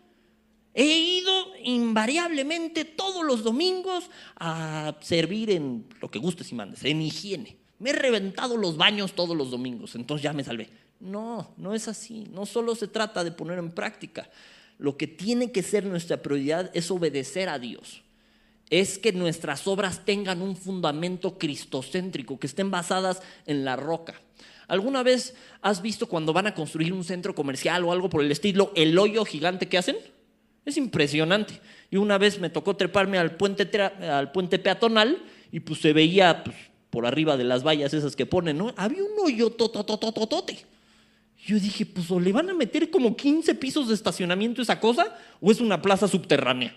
He 0.74 0.84
ido 0.84 1.32
invariablemente 1.64 2.84
todos 2.84 3.24
los 3.24 3.42
domingos 3.42 4.10
a 4.36 4.96
servir 5.00 5.50
en 5.50 5.86
lo 6.02 6.10
que 6.10 6.18
gustes 6.18 6.52
y 6.52 6.54
mandes, 6.54 6.84
en 6.84 7.00
higiene. 7.00 7.56
Me 7.78 7.90
he 7.90 7.92
reventado 7.94 8.56
los 8.56 8.76
baños 8.76 9.14
todos 9.14 9.36
los 9.36 9.50
domingos, 9.50 9.94
entonces 9.94 10.22
ya 10.22 10.32
me 10.32 10.44
salvé. 10.44 10.68
No, 11.00 11.54
no 11.56 11.74
es 11.74 11.88
así. 11.88 12.26
No 12.32 12.46
solo 12.46 12.74
se 12.74 12.88
trata 12.88 13.24
de 13.24 13.32
poner 13.32 13.58
en 13.58 13.70
práctica. 13.70 14.30
Lo 14.78 14.96
que 14.96 15.06
tiene 15.06 15.52
que 15.52 15.62
ser 15.62 15.84
nuestra 15.84 16.22
prioridad 16.22 16.70
es 16.74 16.90
obedecer 16.90 17.48
a 17.48 17.58
Dios. 17.58 18.02
Es 18.70 18.98
que 18.98 19.12
nuestras 19.12 19.66
obras 19.66 20.04
tengan 20.04 20.42
un 20.42 20.56
fundamento 20.56 21.38
cristocéntrico, 21.38 22.38
que 22.38 22.46
estén 22.46 22.70
basadas 22.70 23.22
en 23.46 23.64
la 23.64 23.76
roca. 23.76 24.20
¿Alguna 24.68 25.02
vez 25.02 25.34
has 25.62 25.80
visto 25.82 26.06
cuando 26.08 26.32
van 26.32 26.48
a 26.48 26.54
construir 26.54 26.92
un 26.92 27.04
centro 27.04 27.34
comercial 27.34 27.84
o 27.84 27.92
algo 27.92 28.10
por 28.10 28.22
el 28.22 28.32
estilo, 28.32 28.72
el 28.74 28.98
hoyo 28.98 29.24
gigante 29.24 29.68
que 29.68 29.78
hacen? 29.78 29.96
Es 30.64 30.76
impresionante. 30.76 31.60
Y 31.90 31.96
una 31.96 32.18
vez 32.18 32.40
me 32.40 32.50
tocó 32.50 32.74
treparme 32.74 33.18
al 33.18 33.36
puente, 33.36 33.70
al 33.80 34.32
puente 34.32 34.58
peatonal 34.58 35.22
y 35.52 35.60
pues 35.60 35.80
se 35.80 35.92
veía 35.92 36.42
pues, 36.42 36.56
por 36.90 37.06
arriba 37.06 37.36
de 37.36 37.44
las 37.44 37.62
vallas 37.62 37.94
esas 37.94 38.16
que 38.16 38.26
ponen, 38.26 38.58
¿no? 38.58 38.74
Había 38.76 39.04
un 39.04 39.12
hoyo 39.24 39.50
tototototote. 39.50 40.58
Yo 41.44 41.60
dije, 41.60 41.86
pues 41.86 42.10
le 42.10 42.32
van 42.32 42.50
a 42.50 42.54
meter 42.54 42.90
como 42.90 43.16
15 43.16 43.54
pisos 43.54 43.86
de 43.86 43.94
estacionamiento 43.94 44.60
a 44.60 44.64
esa 44.64 44.80
cosa 44.80 45.16
o 45.40 45.52
es 45.52 45.60
una 45.60 45.80
plaza 45.80 46.08
subterránea. 46.08 46.74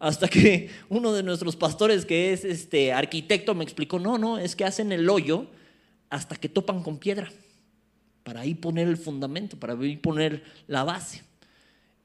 Hasta 0.00 0.26
que 0.26 0.70
uno 0.88 1.12
de 1.12 1.22
nuestros 1.22 1.54
pastores, 1.54 2.04
que 2.04 2.32
es 2.32 2.44
este 2.44 2.92
arquitecto, 2.92 3.54
me 3.54 3.62
explicó, 3.62 4.00
no, 4.00 4.18
no, 4.18 4.38
es 4.38 4.56
que 4.56 4.64
hacen 4.64 4.90
el 4.90 5.08
hoyo 5.08 5.46
hasta 6.08 6.34
que 6.34 6.48
topan 6.48 6.82
con 6.82 6.98
piedra, 6.98 7.30
para 8.24 8.40
ahí 8.40 8.54
poner 8.54 8.88
el 8.88 8.96
fundamento, 8.96 9.56
para 9.56 9.74
ahí 9.74 9.96
poner 9.96 10.42
la 10.66 10.82
base. 10.82 11.22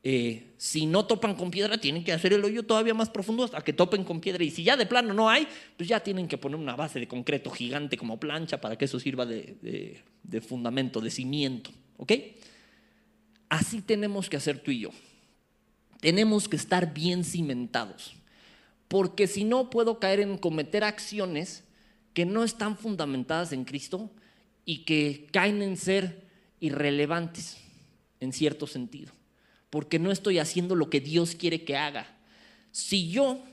Eh, 0.04 0.52
si 0.58 0.86
no 0.86 1.06
topan 1.08 1.34
con 1.34 1.50
piedra, 1.50 1.80
tienen 1.80 2.04
que 2.04 2.14
hacer 2.14 2.32
el 2.34 2.44
hoyo 2.46 2.62
todavía 2.62 2.94
más 2.94 3.10
profundo 3.10 3.44
hasta 3.44 3.62
que 3.62 3.74
topen 3.74 4.04
con 4.04 4.22
piedra. 4.22 4.44
Y 4.44 4.52
si 4.52 4.64
ya 4.64 4.78
de 4.78 4.86
plano 4.86 5.16
no 5.16 5.28
hay, 5.28 5.48
pues 5.76 5.90
ya 5.90 6.00
tienen 6.00 6.28
que 6.28 6.38
poner 6.38 6.60
una 6.60 6.76
base 6.76 7.00
de 7.00 7.08
concreto 7.08 7.50
gigante 7.50 7.98
como 7.98 8.20
plancha 8.20 8.62
para 8.62 8.78
que 8.78 8.86
eso 8.86 9.00
sirva 9.00 9.26
de, 9.26 10.04
de 10.22 10.42
fundamento, 10.42 11.02
de 11.02 11.10
cimiento. 11.10 11.72
¿Ok? 11.98 12.12
Así 13.50 13.82
tenemos 13.82 14.30
que 14.30 14.38
hacer 14.38 14.60
tú 14.60 14.70
y 14.70 14.82
yo. 14.82 14.92
Tenemos 16.00 16.48
que 16.48 16.56
estar 16.56 16.94
bien 16.94 17.24
cimentados. 17.24 18.16
Porque 18.88 19.28
si 19.28 19.44
no, 19.44 19.70
puedo 19.70 20.00
caer 20.00 20.20
en 20.20 20.38
cometer 20.38 20.84
acciones 20.84 21.64
que 22.14 22.26
no 22.26 22.44
están 22.44 22.78
fundamentadas 22.78 23.52
en 23.52 23.66
Cristo 23.66 24.12
y 24.64 24.86
que 24.86 25.28
caen 25.32 25.62
en 25.62 25.78
ser 25.78 26.24
irrelevantes 26.60 27.58
en 28.20 28.32
cierto 28.32 28.68
sentido 28.68 29.12
porque 29.76 30.00
no 30.00 30.10
estoy 30.10 30.40
haciendo 30.40 30.74
lo 30.74 30.90
que 30.90 31.02
Dios 31.02 31.36
quiere 31.36 31.66
que 31.66 31.76
haga. 31.76 32.08
Si 32.72 33.10
yo 33.10 33.44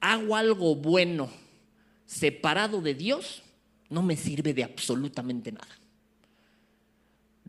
hago 0.00 0.34
algo 0.34 0.74
bueno 0.74 1.30
separado 2.04 2.80
de 2.80 2.94
Dios, 2.94 3.44
no 3.88 4.02
me 4.02 4.16
sirve 4.16 4.54
de 4.54 4.64
absolutamente 4.64 5.52
nada. 5.52 5.78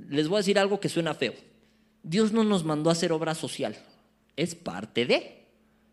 Les 0.09 0.27
voy 0.27 0.35
a 0.35 0.39
decir 0.41 0.59
algo 0.59 0.79
que 0.79 0.89
suena 0.89 1.15
feo. 1.15 1.33
Dios 2.03 2.31
no 2.31 2.43
nos 2.43 2.63
mandó 2.63 2.91
a 2.91 2.93
hacer 2.93 3.11
obra 3.11 3.33
social, 3.33 3.75
es 4.35 4.55
parte 4.55 5.05
de. 5.05 5.43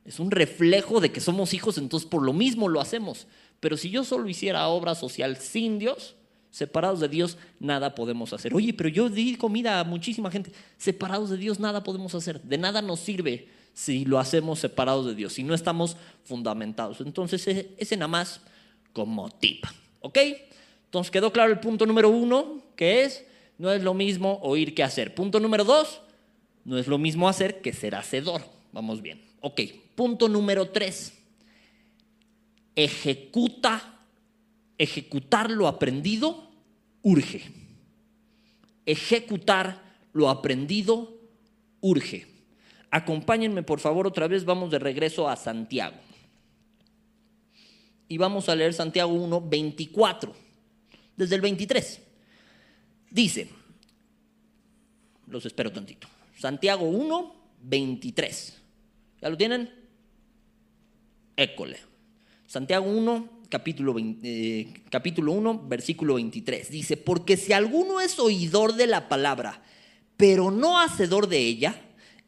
Es 0.04 0.18
un 0.18 0.30
reflejo 0.30 1.00
de 1.00 1.12
que 1.12 1.20
somos 1.20 1.54
hijos, 1.54 1.78
entonces 1.78 2.08
por 2.08 2.22
lo 2.22 2.32
mismo 2.32 2.68
lo 2.68 2.80
hacemos. 2.80 3.26
Pero 3.60 3.76
si 3.76 3.90
yo 3.90 4.04
solo 4.04 4.28
hiciera 4.28 4.68
obra 4.68 4.94
social 4.94 5.36
sin 5.36 5.78
Dios, 5.78 6.16
Separados 6.50 6.98
de 6.98 7.08
Dios 7.08 7.38
nada 7.60 7.94
podemos 7.94 8.32
hacer. 8.32 8.54
Oye, 8.54 8.74
pero 8.74 8.88
yo 8.88 9.08
di 9.08 9.36
comida 9.36 9.78
a 9.78 9.84
muchísima 9.84 10.32
gente. 10.32 10.50
Separados 10.78 11.30
de 11.30 11.36
Dios 11.36 11.60
nada 11.60 11.84
podemos 11.84 12.12
hacer. 12.16 12.42
De 12.42 12.58
nada 12.58 12.82
nos 12.82 12.98
sirve 12.98 13.48
si 13.72 14.04
lo 14.04 14.18
hacemos 14.18 14.58
separados 14.58 15.06
de 15.06 15.14
Dios, 15.14 15.34
si 15.34 15.44
no 15.44 15.54
estamos 15.54 15.96
fundamentados. 16.24 17.00
Entonces, 17.02 17.46
e, 17.46 17.74
ese 17.78 17.96
nada 17.96 18.08
más 18.08 18.40
como 18.92 19.30
tip. 19.30 19.64
¿Ok? 20.00 20.18
Entonces 20.86 21.12
quedó 21.12 21.32
claro 21.32 21.52
el 21.52 21.60
punto 21.60 21.86
número 21.86 22.08
uno, 22.08 22.64
que 22.74 23.04
es, 23.04 23.24
no 23.58 23.70
es 23.70 23.82
lo 23.84 23.94
mismo 23.94 24.40
oír 24.42 24.74
que 24.74 24.82
hacer. 24.82 25.14
Punto 25.14 25.38
número 25.38 25.62
dos, 25.62 26.00
no 26.70 26.78
es 26.78 26.86
lo 26.86 26.98
mismo 26.98 27.28
hacer 27.28 27.60
que 27.62 27.72
ser 27.72 27.96
hacedor. 27.96 28.42
Vamos 28.70 29.02
bien. 29.02 29.20
Ok, 29.40 29.60
punto 29.96 30.28
número 30.28 30.70
tres, 30.70 31.18
ejecuta 32.76 33.98
ejecutar 34.78 35.50
lo 35.50 35.66
aprendido 35.66 36.48
urge. 37.02 37.42
Ejecutar 38.86 39.82
lo 40.12 40.28
aprendido 40.28 41.18
urge. 41.80 42.28
Acompáñenme 42.92 43.64
por 43.64 43.80
favor 43.80 44.06
otra 44.06 44.28
vez, 44.28 44.44
vamos 44.44 44.70
de 44.70 44.78
regreso 44.78 45.28
a 45.28 45.34
Santiago. 45.34 45.96
Y 48.06 48.16
vamos 48.16 48.48
a 48.48 48.54
leer 48.54 48.74
Santiago 48.74 49.12
1, 49.12 49.40
24, 49.40 50.32
desde 51.16 51.34
el 51.34 51.40
23. 51.40 52.00
Dice, 53.10 53.48
los 55.26 55.44
espero 55.44 55.72
tantito. 55.72 56.06
Santiago 56.40 56.86
1, 56.86 57.34
23. 57.64 58.56
¿Ya 59.20 59.28
lo 59.28 59.36
tienen? 59.36 59.68
École. 61.36 61.76
Santiago 62.46 62.90
1, 62.90 63.42
capítulo, 63.50 63.94
eh, 63.98 64.72
capítulo 64.88 65.32
1, 65.32 65.68
versículo 65.68 66.14
23. 66.14 66.70
Dice, 66.70 66.96
porque 66.96 67.36
si 67.36 67.52
alguno 67.52 68.00
es 68.00 68.18
oidor 68.18 68.72
de 68.76 68.86
la 68.86 69.10
palabra, 69.10 69.62
pero 70.16 70.50
no 70.50 70.80
hacedor 70.80 71.28
de 71.28 71.40
ella, 71.40 71.78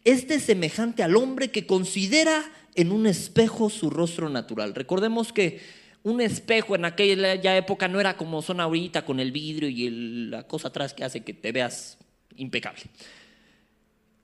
este 0.05 0.35
es 0.35 0.43
semejante 0.43 1.03
al 1.03 1.17
hombre 1.17 1.51
que 1.51 1.67
considera 1.67 2.45
en 2.75 2.93
un 2.93 3.07
espejo 3.07 3.71
su 3.71 3.89
rostro 3.89 4.29
natural. 4.29 4.75
Recordemos 4.75 5.33
que 5.33 5.61
un 6.03 6.21
espejo 6.21 6.75
en 6.75 6.85
aquella 6.85 7.57
época 7.57 7.89
no 7.89 7.99
era 7.99 8.19
como 8.19 8.43
son 8.43 8.61
ahorita 8.61 9.07
con 9.07 9.21
el 9.21 9.33
vidrio 9.33 9.71
y 9.71 9.89
la 10.29 10.47
cosa 10.47 10.69
atrás 10.69 10.93
que 10.93 11.03
hace 11.03 11.25
que 11.25 11.33
te 11.33 11.51
veas 11.51 11.97
impecable. 12.37 12.83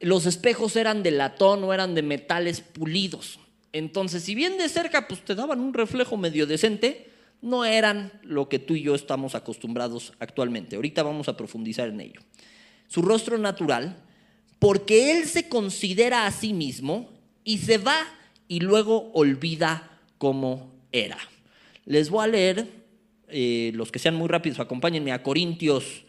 Los 0.00 0.26
espejos 0.26 0.76
eran 0.76 1.02
de 1.02 1.11
latón 1.11 1.64
o 1.64 1.74
eran 1.74 1.94
de 1.94 2.02
metales 2.02 2.61
pulidos. 2.61 3.40
Entonces, 3.72 4.22
si 4.22 4.34
bien 4.34 4.56
de 4.58 4.68
cerca 4.68 5.08
pues 5.08 5.24
te 5.24 5.34
daban 5.34 5.61
un 5.61 5.74
reflejo 5.74 6.16
medio 6.16 6.46
decente, 6.46 7.11
no 7.42 7.64
eran 7.64 8.12
lo 8.22 8.48
que 8.48 8.58
tú 8.58 8.74
y 8.74 8.82
yo 8.82 8.94
estamos 8.94 9.34
acostumbrados 9.34 10.12
actualmente. 10.18 10.76
Ahorita 10.76 11.02
vamos 11.02 11.28
a 11.28 11.37
profundizar 11.37 11.88
en 11.88 12.00
ello. 12.00 12.20
Su 12.88 13.02
rostro 13.02 13.38
natural, 13.38 13.96
porque 14.58 15.12
él 15.12 15.26
se 15.26 15.48
considera 15.48 16.26
a 16.26 16.32
sí 16.32 16.52
mismo 16.52 17.11
y 17.44 17.58
se 17.58 17.78
va 17.78 17.96
y 18.48 18.61
luego 18.61 19.11
olvida 19.12 20.00
cómo 20.16 20.72
era. 20.90 21.18
Les 21.84 22.11
voy 22.11 22.24
a 22.24 22.28
leer, 22.28 22.66
eh, 23.28 23.70
los 23.74 23.92
que 23.92 23.98
sean 23.98 24.14
muy 24.14 24.28
rápidos, 24.28 24.58
acompáñenme 24.58 25.12
a 25.12 25.22
Corintios, 25.22 26.04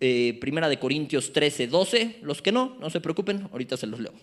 eh, 0.00 0.38
primera 0.40 0.68
de 0.68 0.78
Corintios 0.78 1.32
13, 1.32 1.66
12. 1.68 2.20
Los 2.22 2.42
que 2.42 2.52
no, 2.52 2.76
no 2.80 2.90
se 2.90 3.00
preocupen, 3.00 3.48
ahorita 3.52 3.76
se 3.76 3.86
los 3.86 4.00
leo. 4.00 4.14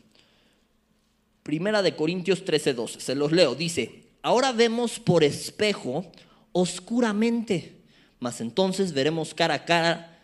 Primera 1.48 1.82
de 1.82 1.96
Corintios 1.96 2.44
13:12, 2.44 3.00
se 3.00 3.16
los 3.16 3.32
leo, 3.32 3.56
dice, 3.56 4.04
ahora 4.22 4.52
vemos 4.52 5.00
por 5.00 5.24
espejo 5.24 6.06
oscuramente, 6.52 7.72
mas 8.20 8.42
entonces 8.42 8.92
veremos 8.92 9.34
cara 9.34 9.54
a 9.54 9.64
cara, 9.64 10.20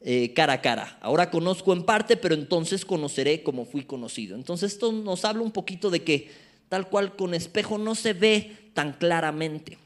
eh, 0.00 0.32
cara 0.34 0.54
a 0.54 0.60
cara. 0.60 0.98
Ahora 1.00 1.30
conozco 1.30 1.72
en 1.72 1.84
parte, 1.84 2.16
pero 2.16 2.34
entonces 2.34 2.84
conoceré 2.84 3.44
como 3.44 3.66
fui 3.66 3.84
conocido. 3.84 4.34
Entonces 4.34 4.72
esto 4.72 4.90
nos 4.90 5.24
habla 5.24 5.44
un 5.44 5.52
poquito 5.52 5.90
de 5.90 6.02
que 6.02 6.28
tal 6.68 6.88
cual 6.88 7.14
con 7.14 7.34
espejo 7.34 7.78
no 7.78 7.94
se 7.94 8.12
ve 8.12 8.56
tan 8.74 8.94
claramente. 8.94 9.78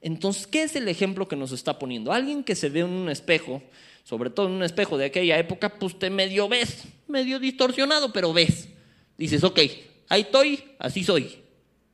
Entonces, 0.00 0.48
¿qué 0.48 0.64
es 0.64 0.74
el 0.74 0.88
ejemplo 0.88 1.28
que 1.28 1.36
nos 1.36 1.52
está 1.52 1.78
poniendo? 1.78 2.10
Alguien 2.12 2.42
que 2.42 2.56
se 2.56 2.70
ve 2.70 2.80
en 2.80 2.88
un 2.90 3.08
espejo, 3.08 3.62
sobre 4.02 4.30
todo 4.30 4.46
en 4.46 4.52
un 4.52 4.62
espejo 4.62 4.98
de 4.98 5.06
aquella 5.06 5.38
época, 5.38 5.78
pues 5.78 5.98
te 5.98 6.10
medio 6.10 6.48
ves, 6.48 6.84
medio 7.08 7.38
distorsionado, 7.38 8.12
pero 8.12 8.32
ves. 8.32 8.68
Dices, 9.16 9.44
ok, 9.44 9.60
ahí 10.08 10.22
estoy, 10.22 10.64
así 10.78 11.04
soy. 11.04 11.38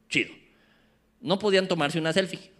Chido. 0.08 0.32
No 1.20 1.38
podían 1.38 1.68
tomarse 1.68 1.98
una 1.98 2.12
selfie. 2.12 2.50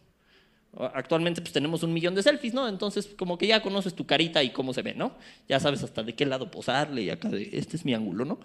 Actualmente 0.77 1.41
pues 1.41 1.53
tenemos 1.53 1.83
un 1.83 1.93
millón 1.93 2.15
de 2.15 2.23
selfies, 2.23 2.53
¿no? 2.53 2.69
Entonces 2.69 3.09
como 3.17 3.39
que 3.39 3.47
ya 3.47 3.63
conoces 3.63 3.95
tu 3.95 4.07
carita 4.07 4.43
y 4.43 4.51
cómo 4.51 4.75
se 4.75 4.83
ve, 4.83 4.95
¿no? 4.95 5.17
Ya 5.49 5.59
sabes 5.59 5.83
hasta 5.83 6.03
de 6.03 6.15
qué 6.15 6.27
lado 6.27 6.51
posarle 6.51 7.03
y 7.03 7.11
acá 7.11 7.31
de, 7.31 7.49
este 7.53 7.77
es 7.77 7.85
mi 7.85 7.95
ángulo, 7.95 8.25
¿no? 8.25 8.39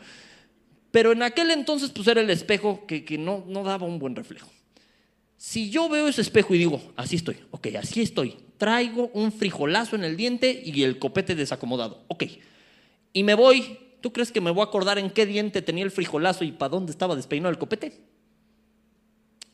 Pero 0.91 1.11
en 1.11 1.21
aquel 1.21 1.51
entonces 1.51 1.89
pues 1.89 2.07
era 2.07 2.21
el 2.21 2.29
espejo 2.29 2.85
que, 2.87 3.03
que 3.03 3.17
no, 3.17 3.43
no 3.47 3.63
daba 3.63 3.85
un 3.85 3.99
buen 3.99 4.15
reflejo. 4.15 4.49
Si 5.37 5.69
yo 5.69 5.89
veo 5.89 6.07
ese 6.07 6.21
espejo 6.21 6.55
y 6.55 6.59
digo, 6.59 6.81
así 6.95 7.17
estoy, 7.17 7.37
ok, 7.51 7.67
así 7.77 8.01
estoy, 8.01 8.37
traigo 8.57 9.09
un 9.13 9.31
frijolazo 9.31 9.95
en 9.95 10.03
el 10.03 10.17
diente 10.17 10.61
y 10.63 10.83
el 10.83 10.99
copete 10.99 11.35
desacomodado, 11.35 12.03
ok, 12.07 12.23
y 13.13 13.23
me 13.23 13.33
voy 13.35 13.77
¿Tú 14.03 14.11
crees 14.11 14.33
que 14.33 14.41
me 14.41 14.51
voy 14.51 14.59
a 14.59 14.65
acordar 14.65 14.99
en 14.99 15.09
qué 15.09 15.25
diente 15.25 15.61
tenía 15.61 15.85
el 15.85 15.89
frijolazo 15.89 16.43
y 16.43 16.51
para 16.51 16.71
dónde 16.71 16.91
estaba 16.91 17.15
despeinado 17.15 17.51
el 17.51 17.57
copete? 17.57 18.01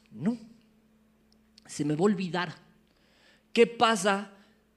No. 0.09 0.39
Se 1.67 1.85
me 1.85 1.93
va 1.93 1.99
a 1.99 2.05
olvidar. 2.05 2.55
¿Qué 3.53 3.67
pasa 3.67 4.31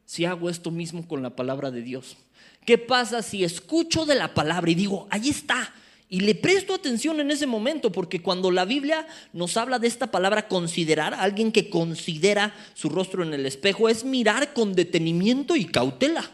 si 0.05 0.27
hago 0.27 0.51
esto 0.51 0.71
mismo 0.71 1.09
con 1.09 1.23
la 1.23 1.35
palabra 1.35 1.71
de 1.71 1.81
Dios? 1.81 2.19
¿Qué 2.67 2.77
pasa 2.77 3.23
si 3.23 3.45
escucho 3.45 4.05
de 4.05 4.15
la 4.15 4.35
palabra 4.35 4.71
y 4.71 4.75
digo, 4.75 5.07
ahí 5.09 5.31
está? 5.31 5.73
Y 6.13 6.21
le 6.21 6.35
presto 6.35 6.75
atención 6.75 7.21
en 7.21 7.31
ese 7.31 7.47
momento, 7.47 7.91
porque 7.91 8.21
cuando 8.21 8.51
la 8.51 8.67
Biblia 8.67 9.07
nos 9.33 9.57
habla 9.57 9.79
de 9.79 9.89
esta 9.89 10.11
palabra 10.11 10.47
considerar, 10.47 11.15
alguien 11.15 11.51
que 11.51 11.71
considera 11.71 12.55
su 12.75 12.91
rostro 12.91 13.23
en 13.23 13.33
el 13.33 13.47
espejo, 13.47 13.89
es 13.89 14.05
mirar 14.05 14.53
con 14.53 14.75
detenimiento 14.75 15.57
y 15.57 15.65
cautela. 15.65 16.31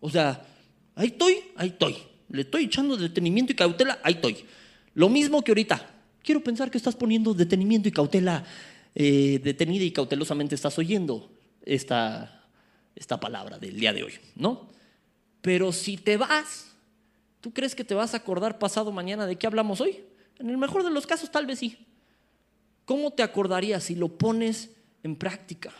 O 0.00 0.08
sea, 0.08 0.46
ahí 0.94 1.08
estoy, 1.08 1.40
ahí 1.56 1.68
estoy 1.68 1.96
le 2.32 2.42
estoy 2.42 2.64
echando 2.64 2.96
detenimiento 2.96 3.52
y 3.52 3.54
cautela, 3.54 4.00
ahí 4.02 4.14
estoy. 4.14 4.44
Lo 4.94 5.08
mismo 5.08 5.42
que 5.42 5.52
ahorita. 5.52 5.90
Quiero 6.22 6.42
pensar 6.42 6.70
que 6.70 6.78
estás 6.78 6.94
poniendo 6.96 7.34
detenimiento 7.34 7.88
y 7.88 7.92
cautela, 7.92 8.44
eh, 8.94 9.40
detenida 9.42 9.84
y 9.84 9.90
cautelosamente 9.90 10.54
estás 10.54 10.78
oyendo 10.78 11.30
esta, 11.64 12.46
esta 12.94 13.18
palabra 13.18 13.58
del 13.58 13.78
día 13.78 13.92
de 13.92 14.04
hoy, 14.04 14.12
¿no? 14.36 14.70
Pero 15.40 15.72
si 15.72 15.96
te 15.96 16.16
vas, 16.16 16.71
¿tú 17.42 17.52
crees 17.52 17.74
que 17.74 17.84
te 17.84 17.94
vas 17.94 18.14
a 18.14 18.16
acordar 18.16 18.58
pasado 18.58 18.90
mañana 18.90 19.26
de 19.26 19.36
qué 19.36 19.46
hablamos 19.46 19.82
hoy? 19.82 20.02
En 20.38 20.48
el 20.48 20.56
mejor 20.56 20.82
de 20.82 20.90
los 20.90 21.06
casos, 21.06 21.30
tal 21.30 21.44
vez 21.44 21.58
sí. 21.58 21.76
¿Cómo 22.86 23.10
te 23.10 23.22
acordarías 23.22 23.84
si 23.84 23.94
lo 23.94 24.08
pones 24.08 24.70
en 25.02 25.16
práctica? 25.16 25.70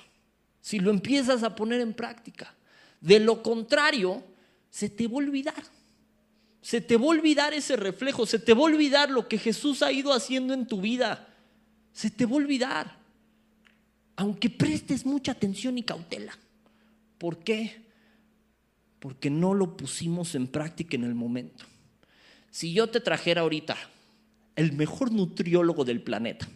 Si 0.61 0.79
lo 0.79 0.91
empiezas 0.91 1.43
a 1.43 1.57
poner 1.57 1.81
en 1.81 1.95
práctica. 1.95 2.55
De 3.01 3.19
lo 3.19 3.43
contrario, 3.43 4.23
se 4.69 4.91
te 4.91 5.09
va 5.09 5.15
a 5.15 5.17
olvidar 5.17 5.65
se 6.63 6.81
te 6.81 6.97
va 6.97 7.07
a 7.07 7.09
olvidar 7.09 7.53
ese 7.53 7.77
reflejo, 7.77 8.25
se 8.25 8.39
te 8.39 8.55
va 8.55 8.61
a 8.61 8.65
olvidar 8.65 9.11
lo 9.11 9.27
que 9.27 9.37
Jesús 9.37 9.83
ha 9.83 9.91
ido 9.91 10.13
haciendo 10.13 10.55
en 10.55 10.67
tu 10.67 10.81
vida. 10.81 11.29
Se 11.93 12.09
te 12.09 12.25
va 12.25 12.33
a 12.33 12.37
olvidar. 12.37 12.97
Aunque 14.15 14.49
prestes 14.49 15.05
mucha 15.05 15.33
atención 15.33 15.77
y 15.77 15.83
cautela. 15.83 16.39
¿Por 17.19 17.39
qué? 17.39 17.83
Porque 19.03 19.31
no 19.31 19.53
lo 19.53 19.77
pusimos 19.77 20.37
en 20.37 20.47
práctica 20.47 20.95
en 20.95 21.03
el 21.03 21.17
momento. 21.17 21.65
Si 22.53 22.73
yo 22.73 22.87
te 22.89 23.01
trajera 23.01 23.41
ahorita 23.41 23.77
el 24.55 24.75
mejor 24.75 25.11
nutriólogo 25.11 25.85
del 25.85 26.01
planeta 26.01 26.49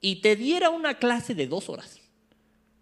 y 0.00 0.22
te 0.22 0.34
diera 0.34 0.70
una 0.70 0.94
clase 0.94 1.34
de 1.34 1.46
dos 1.46 1.68
horas, 1.68 2.00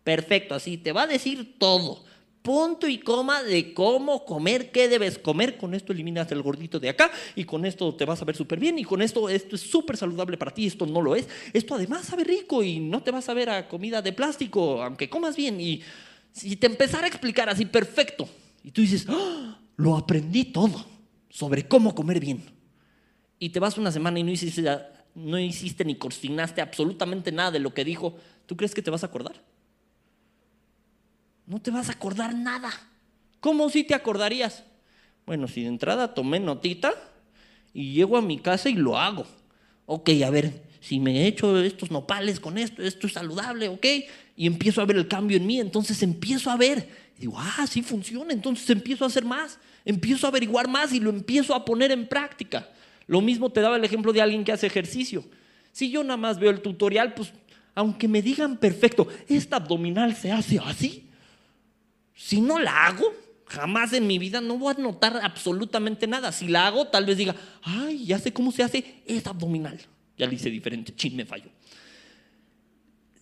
perfecto, 0.04 0.54
así, 0.54 0.76
te 0.76 0.92
va 0.92 1.02
a 1.02 1.06
decir 1.08 1.56
todo 1.58 2.04
punto 2.42 2.86
y 2.86 2.98
coma 2.98 3.42
de 3.42 3.74
cómo 3.74 4.24
comer, 4.24 4.70
qué 4.70 4.88
debes 4.88 5.18
comer. 5.18 5.58
Con 5.58 5.74
esto 5.74 5.92
eliminas 5.92 6.30
el 6.30 6.42
gordito 6.42 6.78
de 6.78 6.88
acá 6.88 7.10
y 7.34 7.42
con 7.42 7.66
esto 7.66 7.92
te 7.96 8.04
vas 8.04 8.22
a 8.22 8.24
ver 8.24 8.36
súper 8.36 8.60
bien 8.60 8.78
y 8.78 8.84
con 8.84 9.02
esto 9.02 9.28
esto 9.28 9.56
es 9.56 9.62
súper 9.62 9.96
saludable 9.96 10.38
para 10.38 10.54
ti, 10.54 10.64
esto 10.64 10.86
no 10.86 11.02
lo 11.02 11.16
es. 11.16 11.26
Esto 11.52 11.74
además 11.74 12.06
sabe 12.06 12.22
rico 12.22 12.62
y 12.62 12.78
no 12.78 13.02
te 13.02 13.10
vas 13.10 13.28
a 13.28 13.34
ver 13.34 13.50
a 13.50 13.66
comida 13.66 14.00
de 14.00 14.12
plástico, 14.12 14.80
aunque 14.80 15.10
comas 15.10 15.34
bien. 15.34 15.60
Y 15.60 15.82
si 16.30 16.54
te 16.54 16.68
empezara 16.68 17.06
a 17.06 17.08
explicar 17.08 17.48
así 17.48 17.64
perfecto 17.64 18.28
y 18.66 18.72
tú 18.72 18.82
dices, 18.82 19.06
¡Ah! 19.08 19.58
lo 19.76 19.96
aprendí 19.96 20.44
todo 20.44 20.84
sobre 21.30 21.66
cómo 21.66 21.94
comer 21.94 22.20
bien. 22.20 22.42
Y 23.38 23.48
te 23.48 23.60
vas 23.60 23.78
una 23.78 23.90
semana 23.90 24.18
y 24.18 24.24
no 24.24 24.30
hiciste, 24.30 24.62
no 25.14 25.38
hiciste 25.38 25.86
ni 25.86 25.94
cocinaste 25.94 26.60
absolutamente 26.60 27.32
nada 27.32 27.52
de 27.52 27.60
lo 27.60 27.72
que 27.72 27.84
dijo, 27.86 28.18
¿tú 28.44 28.58
crees 28.58 28.74
que 28.74 28.82
te 28.82 28.90
vas 28.90 29.02
a 29.02 29.06
acordar? 29.06 29.40
no 31.46 31.60
te 31.60 31.70
vas 31.70 31.88
a 31.88 31.92
acordar 31.92 32.34
nada. 32.34 32.70
¿Cómo 33.40 33.70
si 33.70 33.84
te 33.84 33.94
acordarías? 33.94 34.64
Bueno, 35.24 35.48
si 35.48 35.62
de 35.62 35.68
entrada 35.68 36.14
tomé 36.14 36.40
notita 36.40 36.92
y 37.72 37.92
llego 37.92 38.16
a 38.16 38.22
mi 38.22 38.38
casa 38.38 38.68
y 38.68 38.74
lo 38.74 38.98
hago. 38.98 39.26
Ok, 39.86 40.10
a 40.24 40.30
ver, 40.30 40.64
si 40.80 40.98
me 40.98 41.22
he 41.22 41.26
hecho 41.26 41.60
estos 41.60 41.90
nopales 41.90 42.40
con 42.40 42.58
esto, 42.58 42.82
esto 42.82 43.06
es 43.06 43.12
saludable, 43.12 43.68
ok, 43.68 43.86
y 44.36 44.46
empiezo 44.46 44.80
a 44.80 44.84
ver 44.84 44.96
el 44.96 45.06
cambio 45.06 45.36
en 45.36 45.46
mí, 45.46 45.60
entonces 45.60 46.02
empiezo 46.02 46.50
a 46.50 46.56
ver, 46.56 46.88
digo, 47.18 47.34
ah, 47.38 47.66
sí 47.68 47.82
funciona, 47.82 48.32
entonces 48.32 48.68
empiezo 48.70 49.04
a 49.04 49.08
hacer 49.08 49.24
más, 49.24 49.58
empiezo 49.84 50.26
a 50.26 50.30
averiguar 50.30 50.68
más 50.68 50.92
y 50.92 51.00
lo 51.00 51.10
empiezo 51.10 51.54
a 51.54 51.64
poner 51.64 51.90
en 51.90 52.06
práctica. 52.06 52.68
Lo 53.06 53.20
mismo 53.20 53.50
te 53.50 53.60
daba 53.60 53.76
el 53.76 53.84
ejemplo 53.84 54.12
de 54.12 54.20
alguien 54.20 54.44
que 54.44 54.52
hace 54.52 54.66
ejercicio. 54.66 55.24
Si 55.72 55.90
yo 55.90 56.02
nada 56.02 56.16
más 56.16 56.38
veo 56.38 56.50
el 56.50 56.60
tutorial, 56.60 57.14
pues 57.14 57.32
aunque 57.74 58.08
me 58.08 58.22
digan 58.22 58.56
perfecto, 58.56 59.06
esta 59.28 59.56
abdominal 59.56 60.16
se 60.16 60.32
hace 60.32 60.58
así, 60.58 61.06
si 62.14 62.40
no 62.40 62.58
la 62.58 62.86
hago, 62.86 63.12
jamás 63.46 63.92
en 63.92 64.06
mi 64.06 64.18
vida 64.18 64.40
no 64.40 64.56
voy 64.56 64.74
a 64.76 64.80
notar 64.80 65.20
absolutamente 65.22 66.06
nada. 66.06 66.32
Si 66.32 66.48
la 66.48 66.66
hago, 66.66 66.86
tal 66.88 67.04
vez 67.04 67.18
diga, 67.18 67.36
ay, 67.62 68.06
ya 68.06 68.18
sé 68.18 68.32
cómo 68.32 68.50
se 68.50 68.62
hace, 68.62 69.02
es 69.06 69.26
abdominal. 69.26 69.78
Ya 70.16 70.26
le 70.26 70.34
hice 70.34 70.50
diferente, 70.50 70.94
chin, 70.94 71.14
me 71.14 71.26
falló. 71.26 71.50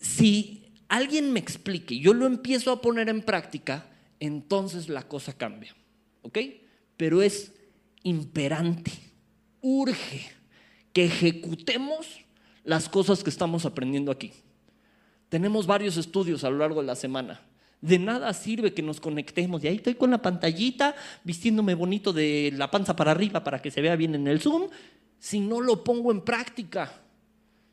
Si 0.00 0.63
alguien 0.88 1.32
me 1.32 1.40
explique, 1.40 1.98
yo 1.98 2.14
lo 2.14 2.26
empiezo 2.26 2.72
a 2.72 2.80
poner 2.80 3.08
en 3.08 3.22
práctica, 3.22 3.86
entonces 4.20 4.88
la 4.88 5.02
cosa 5.02 5.32
cambia. 5.32 5.74
¿Ok? 6.22 6.38
Pero 6.96 7.22
es 7.22 7.52
imperante, 8.02 8.92
urge 9.60 10.30
que 10.92 11.06
ejecutemos 11.06 12.20
las 12.62 12.88
cosas 12.88 13.22
que 13.22 13.30
estamos 13.30 13.64
aprendiendo 13.66 14.12
aquí. 14.12 14.32
Tenemos 15.28 15.66
varios 15.66 15.96
estudios 15.96 16.44
a 16.44 16.50
lo 16.50 16.58
largo 16.58 16.80
de 16.80 16.86
la 16.86 16.94
semana 16.94 17.40
de 17.84 17.98
nada 17.98 18.32
sirve 18.32 18.72
que 18.72 18.80
nos 18.80 18.98
conectemos. 18.98 19.62
Y 19.62 19.68
ahí 19.68 19.76
estoy 19.76 19.94
con 19.94 20.10
la 20.10 20.22
pantallita, 20.22 20.94
vistiéndome 21.22 21.74
bonito 21.74 22.14
de 22.14 22.50
la 22.56 22.70
panza 22.70 22.96
para 22.96 23.10
arriba 23.10 23.44
para 23.44 23.60
que 23.60 23.70
se 23.70 23.82
vea 23.82 23.94
bien 23.94 24.14
en 24.14 24.26
el 24.26 24.40
Zoom, 24.40 24.68
si 25.18 25.38
no 25.38 25.60
lo 25.60 25.84
pongo 25.84 26.10
en 26.10 26.22
práctica. 26.22 27.03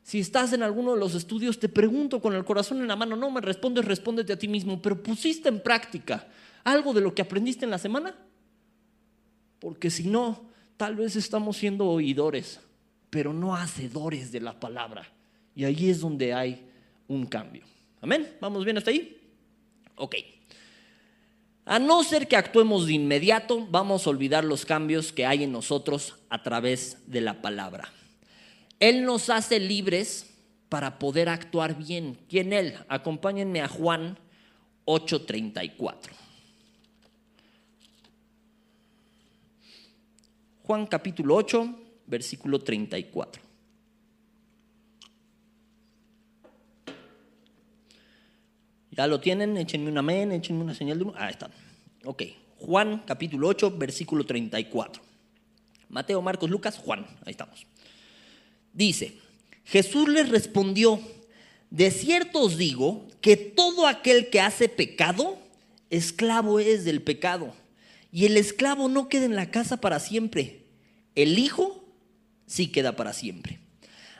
Si 0.02 0.18
estás 0.18 0.52
en 0.52 0.62
alguno 0.62 0.94
de 0.94 1.00
los 1.00 1.14
estudios, 1.14 1.58
te 1.58 1.68
pregunto 1.68 2.20
con 2.20 2.34
el 2.34 2.44
corazón 2.44 2.80
en 2.80 2.88
la 2.88 2.96
mano, 2.96 3.14
no 3.14 3.30
me 3.30 3.40
respondes, 3.40 3.84
respóndete 3.84 4.32
a 4.32 4.38
ti 4.38 4.48
mismo, 4.48 4.82
pero 4.82 5.00
pusiste 5.00 5.48
en 5.48 5.62
práctica 5.62 6.28
algo 6.64 6.92
de 6.92 7.00
lo 7.00 7.14
que 7.14 7.22
aprendiste 7.22 7.64
en 7.64 7.70
la 7.70 7.78
semana. 7.78 8.14
Porque 9.60 9.90
si 9.90 10.08
no, 10.08 10.50
tal 10.76 10.96
vez 10.96 11.14
estamos 11.14 11.56
siendo 11.56 11.86
oidores, 11.86 12.60
pero 13.10 13.32
no 13.32 13.54
hacedores 13.54 14.32
de 14.32 14.40
la 14.40 14.58
palabra. 14.58 15.06
Y 15.54 15.64
ahí 15.64 15.88
es 15.88 16.00
donde 16.00 16.34
hay 16.34 16.66
un 17.06 17.26
cambio. 17.26 17.62
Amén. 18.00 18.36
¿Vamos 18.40 18.64
bien 18.64 18.78
hasta 18.78 18.90
ahí? 18.90 19.20
Ok. 19.94 20.16
A 21.64 21.78
no 21.78 22.02
ser 22.02 22.26
que 22.26 22.34
actuemos 22.34 22.86
de 22.86 22.94
inmediato, 22.94 23.64
vamos 23.70 24.06
a 24.06 24.10
olvidar 24.10 24.42
los 24.42 24.66
cambios 24.66 25.12
que 25.12 25.26
hay 25.26 25.44
en 25.44 25.52
nosotros 25.52 26.16
a 26.28 26.42
través 26.42 26.98
de 27.06 27.20
la 27.20 27.40
palabra. 27.40 27.92
Él 28.82 29.04
nos 29.04 29.30
hace 29.30 29.60
libres 29.60 30.26
para 30.68 30.98
poder 30.98 31.28
actuar 31.28 31.78
bien. 31.78 32.18
¿Quién 32.28 32.52
Él? 32.52 32.74
Acompáñenme 32.88 33.60
a 33.60 33.68
Juan 33.68 34.18
8:34. 34.86 36.10
Juan 40.64 40.86
capítulo 40.88 41.36
8, 41.36 41.78
versículo 42.08 42.58
34. 42.58 43.40
¿Ya 48.90 49.06
lo 49.06 49.20
tienen? 49.20 49.56
Échenme 49.58 49.90
un 49.90 49.98
amén, 49.98 50.32
échenme 50.32 50.62
una 50.62 50.74
señal 50.74 50.98
de... 50.98 51.12
Ah, 51.14 51.30
está. 51.30 51.48
Ok. 52.04 52.24
Juan 52.58 53.04
capítulo 53.06 53.46
8, 53.46 53.78
versículo 53.78 54.26
34. 54.26 55.00
Mateo, 55.88 56.20
Marcos, 56.20 56.50
Lucas, 56.50 56.78
Juan. 56.78 57.06
Ahí 57.24 57.30
estamos. 57.30 57.64
Dice, 58.72 59.18
Jesús 59.64 60.08
les 60.08 60.28
respondió, 60.28 61.00
de 61.70 61.90
cierto 61.90 62.40
os 62.40 62.56
digo 62.56 63.06
que 63.20 63.36
todo 63.36 63.86
aquel 63.86 64.30
que 64.30 64.40
hace 64.40 64.68
pecado, 64.68 65.38
esclavo 65.90 66.58
es 66.58 66.84
del 66.84 67.02
pecado. 67.02 67.54
Y 68.10 68.26
el 68.26 68.36
esclavo 68.36 68.88
no 68.88 69.08
queda 69.08 69.24
en 69.24 69.36
la 69.36 69.50
casa 69.50 69.78
para 69.78 70.00
siempre. 70.00 70.64
El 71.14 71.38
Hijo 71.38 71.84
sí 72.46 72.68
queda 72.68 72.96
para 72.96 73.12
siempre. 73.12 73.58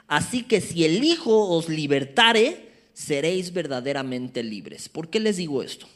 Así 0.07 0.43
que 0.43 0.61
si 0.61 0.85
el 0.85 1.05
Hijo 1.05 1.49
os 1.51 1.69
libertare, 1.69 2.71
seréis 2.93 3.53
verdaderamente 3.53 4.43
libres. 4.43 4.89
¿Por 4.89 5.09
qué 5.09 5.21
les 5.21 5.37
digo 5.37 5.63
esto? 5.63 5.87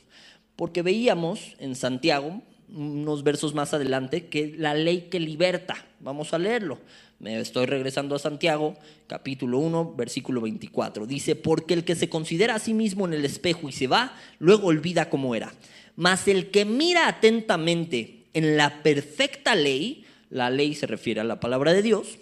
Porque 0.56 0.82
veíamos 0.82 1.54
en 1.58 1.74
Santiago, 1.74 2.42
unos 2.74 3.22
versos 3.22 3.54
más 3.54 3.74
adelante, 3.74 4.26
que 4.26 4.54
la 4.56 4.74
ley 4.74 5.08
que 5.10 5.20
liberta, 5.20 5.86
vamos 6.00 6.34
a 6.34 6.38
leerlo. 6.38 6.78
Me 7.18 7.40
estoy 7.40 7.66
regresando 7.66 8.14
a 8.14 8.18
Santiago, 8.18 8.74
capítulo 9.06 9.58
1, 9.58 9.94
versículo 9.96 10.40
24. 10.42 11.06
Dice, 11.06 11.34
porque 11.34 11.74
el 11.74 11.84
que 11.84 11.94
se 11.94 12.08
considera 12.08 12.56
a 12.56 12.58
sí 12.58 12.74
mismo 12.74 13.06
en 13.06 13.14
el 13.14 13.24
espejo 13.24 13.68
y 13.68 13.72
se 13.72 13.86
va, 13.86 14.14
luego 14.38 14.68
olvida 14.68 15.08
cómo 15.08 15.34
era. 15.34 15.52
Mas 15.96 16.28
el 16.28 16.50
que 16.50 16.64
mira 16.64 17.08
atentamente 17.08 18.26
en 18.34 18.56
la 18.56 18.82
perfecta 18.82 19.54
ley, 19.54 20.04
la 20.28 20.50
ley 20.50 20.74
se 20.74 20.86
refiere 20.86 21.20
a 21.20 21.24
la 21.24 21.40
palabra 21.40 21.72
de 21.72 21.82
Dios, 21.82 22.18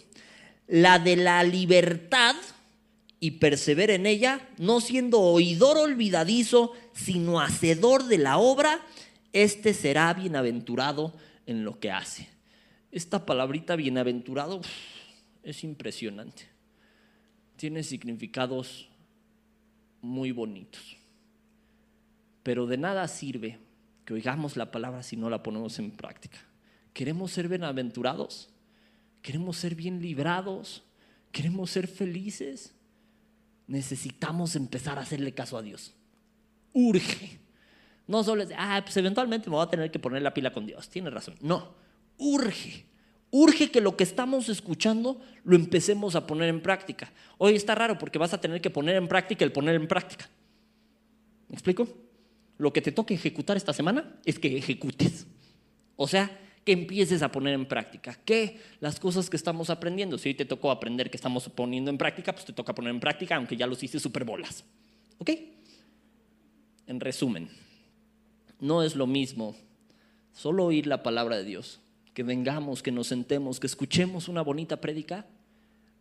la 0.68 1.00
de 1.00 1.16
la 1.16 1.42
libertad, 1.42 2.36
y 3.24 3.30
persevera 3.30 3.94
en 3.94 4.04
ella, 4.04 4.46
no 4.58 4.82
siendo 4.82 5.18
oidor 5.18 5.78
olvidadizo, 5.78 6.72
sino 6.92 7.40
hacedor 7.40 8.04
de 8.04 8.18
la 8.18 8.36
obra, 8.36 8.82
este 9.34 9.74
será 9.74 10.14
bienaventurado 10.14 11.12
en 11.44 11.62
lo 11.62 11.78
que 11.78 11.90
hace. 11.90 12.26
Esta 12.90 13.26
palabrita 13.26 13.76
bienaventurado 13.76 14.62
es 15.42 15.62
impresionante. 15.62 16.44
Tiene 17.56 17.82
significados 17.82 18.88
muy 20.00 20.32
bonitos. 20.32 20.96
Pero 22.42 22.66
de 22.66 22.78
nada 22.78 23.06
sirve 23.08 23.58
que 24.06 24.14
oigamos 24.14 24.56
la 24.56 24.70
palabra 24.70 25.02
si 25.02 25.18
no 25.18 25.28
la 25.28 25.42
ponemos 25.42 25.78
en 25.78 25.90
práctica. 25.90 26.38
¿Queremos 26.94 27.32
ser 27.32 27.48
bienaventurados? 27.48 28.48
¿Queremos 29.20 29.58
ser 29.58 29.74
bien 29.74 30.00
librados? 30.00 30.82
¿Queremos 31.30 31.70
ser 31.70 31.88
felices? 31.88 32.74
necesitamos 33.66 34.56
empezar 34.56 34.98
a 34.98 35.02
hacerle 35.02 35.32
caso 35.32 35.56
a 35.56 35.62
Dios. 35.62 35.94
Urge. 36.72 37.43
No 38.06 38.22
solo 38.22 38.42
es, 38.42 38.50
ah, 38.56 38.80
pues 38.84 38.96
eventualmente 38.96 39.48
me 39.48 39.56
voy 39.56 39.64
a 39.64 39.70
tener 39.70 39.90
que 39.90 39.98
poner 39.98 40.22
la 40.22 40.34
pila 40.34 40.52
con 40.52 40.66
Dios. 40.66 40.88
Tiene 40.88 41.10
razón. 41.10 41.36
No, 41.40 41.74
urge. 42.18 42.84
Urge 43.30 43.70
que 43.70 43.80
lo 43.80 43.96
que 43.96 44.04
estamos 44.04 44.48
escuchando 44.48 45.20
lo 45.42 45.56
empecemos 45.56 46.14
a 46.14 46.26
poner 46.26 46.48
en 46.48 46.60
práctica. 46.60 47.12
Hoy 47.38 47.56
está 47.56 47.74
raro 47.74 47.98
porque 47.98 48.18
vas 48.18 48.32
a 48.32 48.40
tener 48.40 48.60
que 48.60 48.70
poner 48.70 48.96
en 48.96 49.08
práctica 49.08 49.44
el 49.44 49.52
poner 49.52 49.74
en 49.74 49.88
práctica. 49.88 50.28
¿Me 51.48 51.54
explico? 51.54 51.88
Lo 52.58 52.72
que 52.72 52.80
te 52.80 52.92
toca 52.92 53.12
ejecutar 53.12 53.56
esta 53.56 53.72
semana 53.72 54.20
es 54.24 54.38
que 54.38 54.56
ejecutes. 54.56 55.26
O 55.96 56.06
sea, 56.06 56.30
que 56.64 56.72
empieces 56.72 57.22
a 57.22 57.30
poner 57.30 57.54
en 57.54 57.66
práctica. 57.66 58.18
¿Qué? 58.24 58.58
Las 58.80 58.98
cosas 58.98 59.28
que 59.28 59.36
estamos 59.36 59.70
aprendiendo. 59.70 60.16
Si 60.16 60.30
hoy 60.30 60.34
te 60.34 60.44
tocó 60.44 60.70
aprender 60.70 61.10
que 61.10 61.16
estamos 61.16 61.48
poniendo 61.48 61.90
en 61.90 61.98
práctica, 61.98 62.32
pues 62.32 62.44
te 62.44 62.52
toca 62.52 62.74
poner 62.74 62.90
en 62.90 63.00
práctica, 63.00 63.36
aunque 63.36 63.56
ya 63.56 63.66
los 63.66 63.82
hice 63.82 64.00
super 64.00 64.24
bolas. 64.24 64.64
¿Ok? 65.18 65.30
En 66.86 67.00
resumen, 67.00 67.48
no 68.64 68.82
es 68.82 68.96
lo 68.96 69.06
mismo 69.06 69.54
solo 70.32 70.64
oír 70.64 70.86
la 70.86 71.02
palabra 71.02 71.36
de 71.36 71.44
Dios, 71.44 71.80
que 72.14 72.22
vengamos, 72.22 72.82
que 72.82 72.92
nos 72.92 73.08
sentemos, 73.08 73.60
que 73.60 73.66
escuchemos 73.66 74.26
una 74.26 74.40
bonita 74.40 74.80
prédica, 74.80 75.26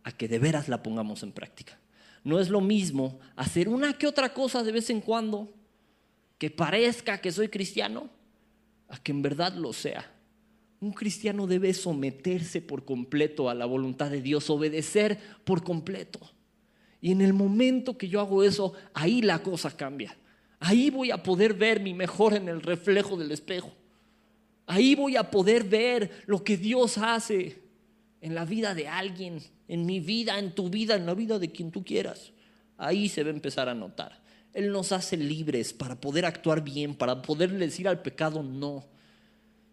a 0.02 0.12
que 0.12 0.28
de 0.28 0.38
veras 0.38 0.68
la 0.68 0.82
pongamos 0.82 1.22
en 1.22 1.32
práctica. 1.32 1.78
No 2.24 2.40
es 2.40 2.48
lo 2.48 2.62
mismo 2.62 3.20
hacer 3.36 3.68
una 3.68 3.98
que 3.98 4.06
otra 4.06 4.32
cosa 4.32 4.62
de 4.62 4.72
vez 4.72 4.88
en 4.88 5.02
cuando 5.02 5.52
que 6.38 6.50
parezca 6.50 7.20
que 7.20 7.32
soy 7.32 7.48
cristiano 7.48 8.08
a 8.88 8.96
que 8.96 9.12
en 9.12 9.20
verdad 9.20 9.52
lo 9.52 9.74
sea. 9.74 10.10
Un 10.80 10.92
cristiano 10.92 11.46
debe 11.46 11.74
someterse 11.74 12.62
por 12.62 12.86
completo 12.86 13.50
a 13.50 13.54
la 13.54 13.66
voluntad 13.66 14.10
de 14.10 14.22
Dios, 14.22 14.48
obedecer 14.48 15.18
por 15.44 15.62
completo. 15.62 16.18
Y 17.02 17.12
en 17.12 17.20
el 17.20 17.34
momento 17.34 17.98
que 17.98 18.08
yo 18.08 18.20
hago 18.20 18.42
eso, 18.42 18.72
ahí 18.94 19.20
la 19.20 19.42
cosa 19.42 19.76
cambia. 19.76 20.16
Ahí 20.66 20.88
voy 20.88 21.10
a 21.10 21.22
poder 21.22 21.52
ver 21.52 21.78
mi 21.80 21.92
mejor 21.92 22.32
en 22.32 22.48
el 22.48 22.62
reflejo 22.62 23.18
del 23.18 23.30
espejo. 23.32 23.70
Ahí 24.64 24.94
voy 24.94 25.14
a 25.14 25.30
poder 25.30 25.64
ver 25.64 26.10
lo 26.24 26.42
que 26.42 26.56
Dios 26.56 26.96
hace 26.96 27.62
en 28.22 28.34
la 28.34 28.46
vida 28.46 28.74
de 28.74 28.88
alguien, 28.88 29.42
en 29.68 29.84
mi 29.84 30.00
vida, 30.00 30.38
en 30.38 30.54
tu 30.54 30.70
vida, 30.70 30.94
en 30.94 31.04
la 31.04 31.12
vida 31.12 31.38
de 31.38 31.52
quien 31.52 31.70
tú 31.70 31.84
quieras. 31.84 32.32
Ahí 32.78 33.10
se 33.10 33.22
va 33.22 33.28
a 33.28 33.34
empezar 33.34 33.68
a 33.68 33.74
notar. 33.74 34.22
Él 34.54 34.72
nos 34.72 34.90
hace 34.92 35.18
libres 35.18 35.74
para 35.74 36.00
poder 36.00 36.24
actuar 36.24 36.64
bien, 36.64 36.94
para 36.94 37.20
poder 37.20 37.52
decir 37.52 37.86
al 37.86 38.00
pecado 38.00 38.42
no. 38.42 38.86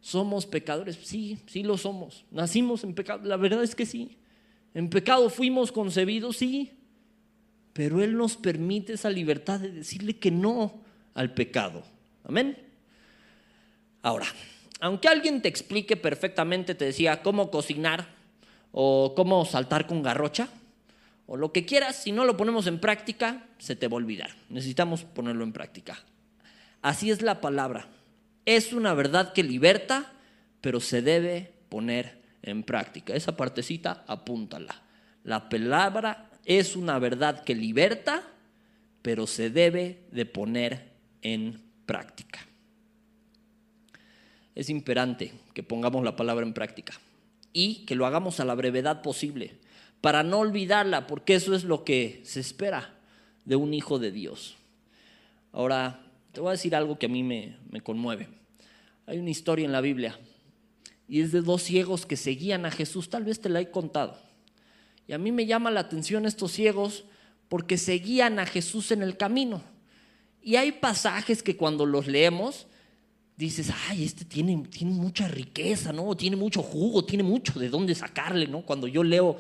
¿Somos 0.02 0.46
pecadores? 0.46 1.00
Sí, 1.02 1.38
sí 1.46 1.64
lo 1.64 1.78
somos. 1.78 2.26
Nacimos 2.32 2.84
en 2.84 2.96
pecado. 2.96 3.24
La 3.24 3.38
verdad 3.38 3.64
es 3.64 3.76
que 3.76 3.86
sí. 3.86 4.18
En 4.74 4.90
pecado 4.90 5.30
fuimos 5.30 5.72
concebidos, 5.72 6.36
sí. 6.36 6.74
Pero 7.72 8.04
Él 8.04 8.18
nos 8.18 8.36
permite 8.36 8.92
esa 8.92 9.10
libertad 9.10 9.62
de 9.62 9.72
decirle 9.72 10.18
que 10.18 10.32
no 10.32 10.81
al 11.14 11.34
pecado. 11.34 11.84
Amén. 12.24 12.58
Ahora, 14.02 14.26
aunque 14.80 15.08
alguien 15.08 15.42
te 15.42 15.48
explique 15.48 15.96
perfectamente, 15.96 16.76
te 16.76 16.86
decía, 16.86 17.22
cómo 17.22 17.52
cocinar 17.52 18.08
o 18.72 19.14
cómo 19.16 19.46
saltar 19.46 19.86
con 19.86 20.02
garrocha, 20.02 20.50
o 21.28 21.38
lo 21.38 21.54
que 21.54 21.66
quieras, 21.66 21.96
si 21.96 22.12
no 22.12 22.26
lo 22.26 22.36
ponemos 22.36 22.68
en 22.68 22.80
práctica, 22.80 23.46
se 23.58 23.76
te 23.76 23.88
va 23.88 23.94
a 23.94 23.98
olvidar. 23.98 24.32
Necesitamos 24.50 25.04
ponerlo 25.04 25.44
en 25.44 25.54
práctica. 25.54 25.98
Así 26.82 27.12
es 27.12 27.22
la 27.22 27.40
palabra. 27.42 27.88
Es 28.46 28.74
una 28.74 28.94
verdad 28.94 29.34
que 29.34 29.44
liberta, 29.44 30.12
pero 30.60 30.80
se 30.80 31.02
debe 31.02 31.54
poner 31.70 32.22
en 32.42 32.64
práctica. 32.64 33.14
Esa 33.14 33.38
partecita, 33.38 34.04
apúntala. 34.08 34.82
La 35.24 35.48
palabra 35.48 36.30
es 36.46 36.76
una 36.76 37.00
verdad 37.00 37.44
que 37.44 37.56
liberta, 37.56 38.24
pero 39.02 39.28
se 39.28 39.50
debe 39.50 40.04
de 40.12 40.26
poner 40.26 40.91
en 41.22 41.62
práctica. 41.86 42.40
Es 44.56 44.70
imperante 44.70 45.34
que 45.54 45.64
pongamos 45.64 46.04
la 46.04 46.16
palabra 46.16 46.46
en 46.46 46.54
práctica 46.54 46.94
y 47.54 47.86
que 47.86 47.96
lo 47.96 48.06
hagamos 48.06 48.40
a 48.40 48.46
la 48.46 48.56
brevedad 48.56 49.02
posible 49.02 49.60
para 50.02 50.24
no 50.24 50.40
olvidarla, 50.40 51.08
porque 51.08 51.36
eso 51.36 51.54
es 51.54 51.64
lo 51.64 51.84
que 51.84 52.22
se 52.26 52.40
espera 52.40 52.96
de 53.46 53.56
un 53.56 53.74
hijo 53.74 54.00
de 54.00 54.12
Dios. 54.12 54.56
Ahora, 55.52 56.02
te 56.32 56.42
voy 56.42 56.50
a 56.50 56.52
decir 56.54 56.76
algo 56.76 56.98
que 56.98 57.06
a 57.06 57.10
mí 57.10 57.24
me, 57.24 57.82
conmueve. 57.84 58.28
Hay 59.06 59.20
una 59.20 59.30
historia 59.30 59.66
en 59.66 59.72
la 59.72 59.82
Biblia 59.82 60.18
y 61.08 61.22
es 61.22 61.32
de 61.32 61.42
dos 61.42 61.64
ciegos 61.64 62.06
que 62.06 62.18
seguían 62.18 62.66
a 62.66 62.72
Jesús, 62.72 63.10
tal 63.10 63.26
vez 63.26 63.42
te 63.42 63.50
la 63.50 63.62
he 63.62 63.70
contado. 63.70 64.18
Y 65.08 65.14
a 65.14 65.18
mí 65.18 65.32
me 65.32 65.46
llama 65.46 65.72
la 65.72 65.82
atención 65.82 66.26
estos 66.26 66.52
ciegos 66.52 67.04
porque 67.50 67.78
seguían 67.78 68.40
a 68.40 68.46
Jesús 68.46 68.92
en 68.92 69.04
el 69.04 69.18
camino. 69.18 69.62
Y 70.42 70.56
hay 70.56 70.72
pasajes 70.72 71.44
que 71.44 71.56
cuando 71.56 71.86
los 71.86 72.08
leemos 72.08 72.68
dices, 73.38 73.72
ay, 73.90 74.04
este 74.04 74.26
tiene, 74.26 74.64
tiene 74.70 74.94
mucha 74.94 75.28
riqueza, 75.28 75.92
¿no? 75.92 76.16
Tiene 76.16 76.36
mucho 76.36 76.62
jugo, 76.62 77.04
tiene 77.06 77.24
mucho 77.24 77.60
de 77.60 77.70
dónde 77.70 77.96
sacarle, 77.96 78.48
¿no? 78.48 78.62
Cuando 78.62 78.88
yo 78.88 79.04
leo 79.04 79.38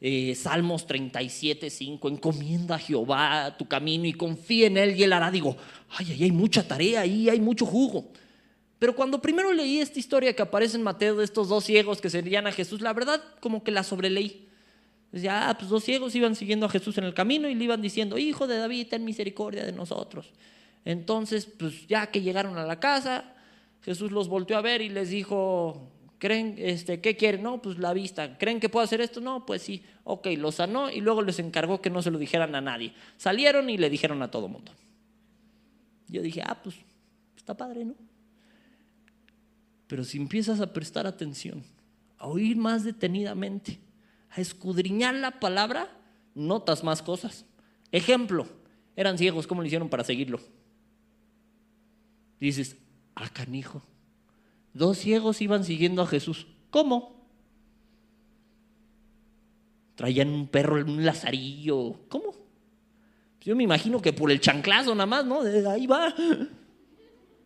eh, 0.00 0.34
Salmos 0.34 0.86
37, 0.86 1.70
5, 1.70 2.08
encomienda 2.08 2.74
a 2.74 2.78
Jehová 2.78 3.56
tu 3.56 3.66
camino 3.66 4.04
y 4.06 4.12
confía 4.12 4.66
en 4.66 4.76
Él 4.76 4.96
y 4.96 5.02
Él 5.02 5.12
hará. 5.12 5.30
Digo, 5.30 5.56
ay, 5.90 6.06
ay, 6.10 6.24
hay 6.24 6.32
mucha 6.32 6.66
tarea 6.66 7.00
ahí, 7.00 7.28
hay 7.28 7.40
mucho 7.40 7.64
jugo. 7.64 8.10
Pero 8.78 8.94
cuando 8.94 9.22
primero 9.22 9.52
leí 9.52 9.78
esta 9.78 9.98
historia 9.98 10.34
que 10.34 10.42
aparece 10.42 10.76
en 10.76 10.82
Mateo 10.82 11.16
de 11.16 11.24
estos 11.24 11.48
dos 11.48 11.64
ciegos 11.64 12.00
que 12.00 12.10
serían 12.10 12.46
a 12.46 12.52
Jesús, 12.52 12.82
la 12.82 12.92
verdad 12.92 13.22
como 13.40 13.64
que 13.64 13.70
la 13.70 13.82
sobreleí. 13.82 14.45
Decía, 15.12 15.48
ah, 15.48 15.56
pues 15.56 15.70
dos 15.70 15.84
ciegos 15.84 16.14
iban 16.14 16.34
siguiendo 16.34 16.66
a 16.66 16.68
Jesús 16.68 16.98
en 16.98 17.04
el 17.04 17.14
camino 17.14 17.48
y 17.48 17.54
le 17.54 17.64
iban 17.64 17.80
diciendo, 17.80 18.18
hijo 18.18 18.46
de 18.46 18.58
David, 18.58 18.88
ten 18.90 19.04
misericordia 19.04 19.64
de 19.64 19.72
nosotros. 19.72 20.32
Entonces, 20.84 21.46
pues 21.46 21.86
ya 21.86 22.08
que 22.08 22.20
llegaron 22.22 22.58
a 22.58 22.64
la 22.64 22.80
casa, 22.80 23.34
Jesús 23.82 24.10
los 24.12 24.28
volteó 24.28 24.56
a 24.56 24.62
ver 24.62 24.82
y 24.82 24.88
les 24.88 25.10
dijo, 25.10 25.90
¿Creen, 26.18 26.54
este, 26.58 27.00
qué 27.00 27.16
quieren? 27.16 27.42
No, 27.42 27.60
pues 27.60 27.78
la 27.78 27.92
vista. 27.92 28.38
¿Creen 28.38 28.58
que 28.58 28.68
puedo 28.68 28.84
hacer 28.84 29.00
esto? 29.00 29.20
No, 29.20 29.44
pues 29.44 29.62
sí. 29.62 29.82
Ok, 30.04 30.28
lo 30.38 30.50
sanó 30.50 30.90
y 30.90 31.00
luego 31.00 31.22
les 31.22 31.38
encargó 31.38 31.82
que 31.82 31.90
no 31.90 32.00
se 32.00 32.10
lo 32.10 32.18
dijeran 32.18 32.54
a 32.54 32.60
nadie. 32.60 32.94
Salieron 33.18 33.68
y 33.68 33.76
le 33.76 33.90
dijeron 33.90 34.22
a 34.22 34.30
todo 34.30 34.48
mundo. 34.48 34.72
Yo 36.08 36.22
dije, 36.22 36.42
ah, 36.44 36.58
pues 36.62 36.76
está 37.36 37.54
padre, 37.54 37.84
¿no? 37.84 37.94
Pero 39.86 40.04
si 40.04 40.16
empiezas 40.16 40.60
a 40.60 40.72
prestar 40.72 41.06
atención, 41.06 41.62
a 42.18 42.28
oír 42.28 42.56
más 42.56 42.82
detenidamente, 42.84 43.78
a 44.36 44.40
escudriñar 44.40 45.14
la 45.14 45.40
palabra, 45.40 45.88
notas 46.34 46.84
más 46.84 47.02
cosas. 47.02 47.46
Ejemplo, 47.90 48.46
eran 48.94 49.18
ciegos, 49.18 49.46
¿cómo 49.46 49.62
le 49.62 49.68
hicieron 49.68 49.88
para 49.88 50.04
seguirlo? 50.04 50.40
Dices, 52.38 52.76
ah, 53.14 53.30
canijo 53.30 53.82
Dos 54.74 54.98
ciegos 54.98 55.40
iban 55.40 55.64
siguiendo 55.64 56.02
a 56.02 56.06
Jesús. 56.06 56.46
¿Cómo? 56.68 57.24
Traían 59.94 60.28
un 60.28 60.48
perro, 60.48 60.84
un 60.84 61.02
lazarillo. 61.02 61.98
¿Cómo? 62.10 62.34
Yo 63.40 63.56
me 63.56 63.62
imagino 63.62 64.02
que 64.02 64.12
por 64.12 64.30
el 64.30 64.38
chanclazo 64.38 64.94
nada 64.94 65.06
más, 65.06 65.24
¿no? 65.24 65.40
Ahí 65.70 65.86
va. 65.86 66.14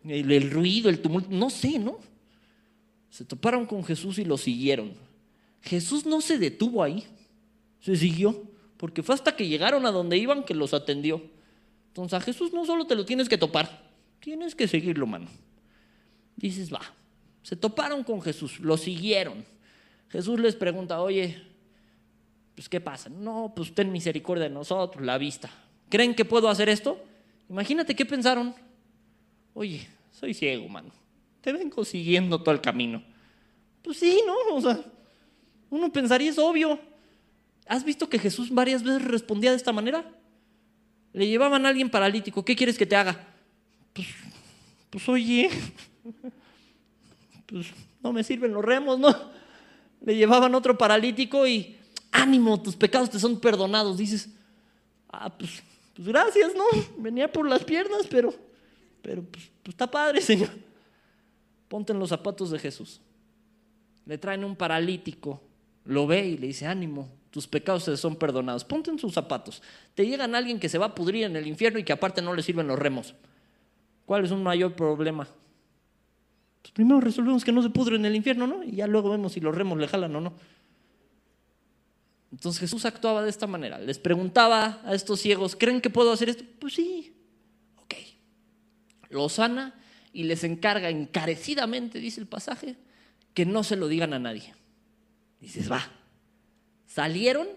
El, 0.03 0.51
ruido, 0.51 0.89
el 0.89 0.99
tumulto, 0.99 1.29
no 1.31 1.49
sé, 1.49 1.79
¿no? 1.79 1.99
Se 3.09 3.23
toparon 3.23 3.65
con 3.65 3.83
Jesús 3.85 4.17
y 4.17 4.25
lo 4.25 4.37
siguieron. 4.37 4.91
Jesús 5.61 6.05
no 6.05 6.21
se 6.21 6.37
detuvo 6.37 6.83
ahí, 6.83 7.05
se 7.79 7.95
siguió, 7.95 8.43
porque 8.77 9.03
fue 9.03 9.15
hasta 9.15 9.35
que 9.35 9.47
llegaron 9.47 9.85
a 9.85 9.91
donde 9.91 10.17
iban 10.17 10.43
que 10.43 10.53
los 10.53 10.73
atendió. 10.73 11.21
Entonces 11.87 12.13
a 12.17 12.21
Jesús 12.21 12.53
no 12.53 12.65
solo 12.65 12.85
te 12.85 12.95
lo 12.95 13.05
tienes 13.05 13.29
que 13.29 13.37
topar, 13.37 13.91
tienes 14.19 14.55
que 14.55 14.67
seguirlo, 14.67 15.05
mano. 15.05 15.27
Dices, 16.35 16.73
va, 16.73 16.81
se 17.43 17.55
toparon 17.55 18.03
con 18.03 18.21
Jesús, 18.21 18.59
lo 18.59 18.77
siguieron. 18.77 19.45
Jesús 20.09 20.39
les 20.39 20.55
pregunta, 20.55 21.01
oye, 21.01 21.41
pues 22.55 22.67
¿qué 22.69 22.81
pasa? 22.81 23.09
No, 23.09 23.53
pues 23.55 23.73
ten 23.73 23.91
misericordia 23.91 24.45
de 24.45 24.49
nosotros, 24.49 25.05
la 25.05 25.17
vista. 25.17 25.49
¿Creen 25.89 26.15
que 26.15 26.25
puedo 26.25 26.49
hacer 26.49 26.69
esto? 26.69 26.99
Imagínate 27.49 27.95
qué 27.95 28.05
pensaron. 28.05 28.55
Oye, 29.53 29.87
soy 30.11 30.33
ciego, 30.33 30.67
mano. 30.69 30.91
Te 31.41 31.51
vengo 31.51 31.83
siguiendo 31.83 32.41
todo 32.41 32.53
el 32.53 32.61
camino. 32.61 33.03
Pues 33.81 33.97
sí, 33.97 34.21
¿no? 34.25 34.55
O 34.55 34.61
sea, 34.61 34.79
uno 35.71 35.91
pensaría 35.91 36.29
es 36.29 36.37
obvio. 36.37 36.79
¿Has 37.65 37.83
visto 37.83 38.07
que 38.09 38.19
Jesús 38.19 38.53
varias 38.53 38.83
veces 38.83 39.03
respondía 39.05 39.49
de 39.51 39.57
esta 39.57 39.71
manera? 39.71 40.05
Le 41.13 41.27
llevaban 41.27 41.65
a 41.65 41.69
alguien 41.69 41.89
paralítico, 41.89 42.45
¿qué 42.45 42.55
quieres 42.55 42.77
que 42.77 42.85
te 42.85 42.95
haga? 42.95 43.27
Pues, 43.93 44.07
pues 44.89 45.09
oye, 45.09 45.49
pues 47.47 47.67
no 48.03 48.13
me 48.13 48.23
sirven 48.23 48.53
los 48.53 48.63
remos, 48.63 48.99
¿no? 48.99 49.15
Le 50.01 50.15
llevaban 50.15 50.53
otro 50.55 50.77
paralítico 50.77 51.47
y 51.47 51.77
ánimo, 52.11 52.61
tus 52.61 52.75
pecados 52.75 53.09
te 53.09 53.19
son 53.19 53.39
perdonados. 53.39 53.97
Dices, 53.97 54.29
ah, 55.09 55.29
pues, 55.37 55.63
pues 55.95 56.07
gracias, 56.07 56.53
¿no? 56.55 56.65
Venía 56.97 57.31
por 57.31 57.47
las 57.47 57.63
piernas, 57.63 58.07
pero, 58.09 58.33
pero 59.01 59.23
pues, 59.23 59.49
pues 59.63 59.73
está 59.73 59.89
padre, 59.89 60.21
Señor. 60.21 60.49
Ponte 61.69 61.93
en 61.93 61.99
los 61.99 62.09
zapatos 62.09 62.51
de 62.51 62.59
Jesús. 62.59 62.99
Le 64.05 64.17
traen 64.17 64.43
un 64.43 64.55
paralítico, 64.55 65.41
lo 65.85 66.07
ve 66.07 66.27
y 66.27 66.37
le 66.37 66.47
dice, 66.47 66.67
ánimo, 66.67 67.09
tus 67.31 67.47
pecados 67.47 67.85
te 67.85 67.97
son 67.97 68.15
perdonados. 68.15 68.65
Ponte 68.65 68.91
en 68.91 68.99
sus 68.99 69.13
zapatos. 69.13 69.61
Te 69.95 70.05
llegan 70.05 70.35
alguien 70.35 70.59
que 70.59 70.69
se 70.69 70.77
va 70.77 70.87
a 70.87 70.95
pudrir 70.95 71.23
en 71.23 71.35
el 71.35 71.47
infierno 71.47 71.79
y 71.79 71.83
que 71.83 71.93
aparte 71.93 72.21
no 72.21 72.33
le 72.33 72.43
sirven 72.43 72.67
los 72.67 72.77
remos. 72.77 73.15
¿Cuál 74.05 74.25
es 74.25 74.31
un 74.31 74.43
mayor 74.43 74.73
problema? 74.73 75.27
Pues 76.61 76.71
primero 76.73 76.99
resolvemos 76.99 77.43
que 77.43 77.51
no 77.51 77.63
se 77.63 77.69
pudre 77.69 77.95
en 77.95 78.05
el 78.05 78.15
infierno, 78.15 78.45
¿no? 78.47 78.63
Y 78.63 78.73
ya 78.73 78.87
luego 78.87 79.09
vemos 79.09 79.31
si 79.33 79.39
los 79.39 79.55
remos 79.55 79.77
le 79.79 79.87
jalan 79.87 80.15
o 80.15 80.21
no. 80.21 80.33
Entonces 82.31 82.59
Jesús 82.59 82.85
actuaba 82.85 83.23
de 83.23 83.29
esta 83.29 83.47
manera. 83.47 83.79
Les 83.79 83.99
preguntaba 83.99 84.81
a 84.85 84.93
estos 84.93 85.19
ciegos, 85.19 85.55
¿creen 85.55 85.81
que 85.81 85.89
puedo 85.89 86.11
hacer 86.11 86.29
esto? 86.29 86.43
Pues 86.59 86.73
sí. 86.73 87.13
Ok. 87.77 87.95
Lo 89.09 89.27
sana 89.29 89.75
y 90.13 90.23
les 90.23 90.43
encarga 90.43 90.89
encarecidamente, 90.89 91.99
dice 91.99 92.21
el 92.21 92.27
pasaje, 92.27 92.75
que 93.33 93.45
no 93.45 93.63
se 93.63 93.75
lo 93.75 93.87
digan 93.87 94.13
a 94.13 94.19
nadie. 94.19 94.53
Dices, 95.41 95.69
va. 95.69 95.91
Salieron 96.85 97.47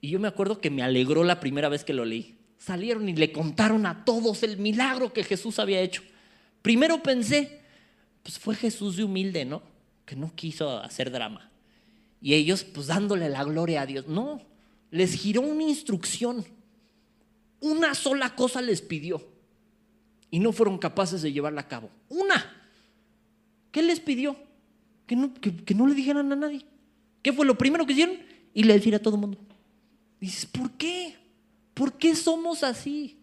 y 0.00 0.10
yo 0.10 0.18
me 0.18 0.28
acuerdo 0.28 0.60
que 0.60 0.70
me 0.70 0.82
alegró 0.82 1.24
la 1.24 1.40
primera 1.40 1.68
vez 1.68 1.84
que 1.84 1.94
lo 1.94 2.04
leí. 2.04 2.36
Salieron 2.58 3.08
y 3.08 3.14
le 3.14 3.32
contaron 3.32 3.86
a 3.86 4.04
todos 4.04 4.42
el 4.42 4.58
milagro 4.58 5.12
que 5.12 5.24
Jesús 5.24 5.58
había 5.58 5.80
hecho. 5.80 6.02
Primero 6.60 7.02
pensé, 7.02 7.60
pues 8.22 8.38
fue 8.38 8.54
Jesús 8.54 8.96
de 8.96 9.04
humilde, 9.04 9.44
¿no? 9.44 9.62
Que 10.04 10.16
no 10.16 10.32
quiso 10.34 10.78
hacer 10.78 11.10
drama. 11.10 11.50
Y 12.20 12.34
ellos, 12.34 12.64
pues 12.64 12.88
dándole 12.88 13.28
la 13.28 13.44
gloria 13.44 13.82
a 13.82 13.86
Dios. 13.86 14.06
No, 14.06 14.40
les 14.90 15.14
giró 15.14 15.40
una 15.40 15.64
instrucción. 15.64 16.44
Una 17.60 17.94
sola 17.94 18.34
cosa 18.34 18.60
les 18.62 18.82
pidió. 18.82 19.30
y 20.30 20.38
no 20.38 20.50
fueron 20.52 20.78
capaces 20.78 21.20
de 21.20 21.30
llevarla 21.30 21.60
a 21.60 21.68
cabo. 21.68 21.90
Una. 22.08 22.62
¿Qué 23.70 23.82
les 23.82 24.00
pidió? 24.00 24.34
Que 25.06 25.14
no, 25.14 25.34
que, 25.34 25.74
no 25.74 25.86
le 25.86 25.94
dijeran 25.94 26.32
a 26.32 26.36
nadie. 26.36 26.64
¿Qué 27.22 27.32
fue 27.32 27.46
lo 27.46 27.56
primero 27.56 27.86
que 27.86 27.92
hicieron? 27.92 28.18
Y 28.52 28.64
le 28.64 28.74
decir 28.74 28.94
a 28.94 28.98
todo 28.98 29.14
el 29.14 29.20
mundo. 29.20 29.38
Dices, 30.20 30.46
¿por 30.46 30.70
qué? 30.72 31.16
¿Por 31.74 31.94
qué 31.94 32.14
somos 32.14 32.62
así? 32.62 33.18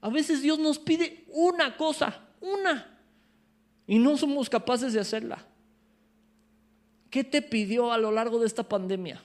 A 0.00 0.08
veces 0.08 0.42
Dios 0.42 0.58
nos 0.58 0.78
pide 0.78 1.24
una 1.28 1.76
cosa, 1.76 2.28
una, 2.40 2.98
y 3.86 3.98
no 3.98 4.16
somos 4.16 4.50
capaces 4.50 4.92
de 4.92 5.00
hacerla. 5.00 5.46
¿Qué 7.10 7.24
te 7.24 7.42
pidió 7.42 7.92
a 7.92 7.98
lo 7.98 8.10
largo 8.10 8.40
de 8.40 8.46
esta 8.46 8.68
pandemia? 8.68 9.22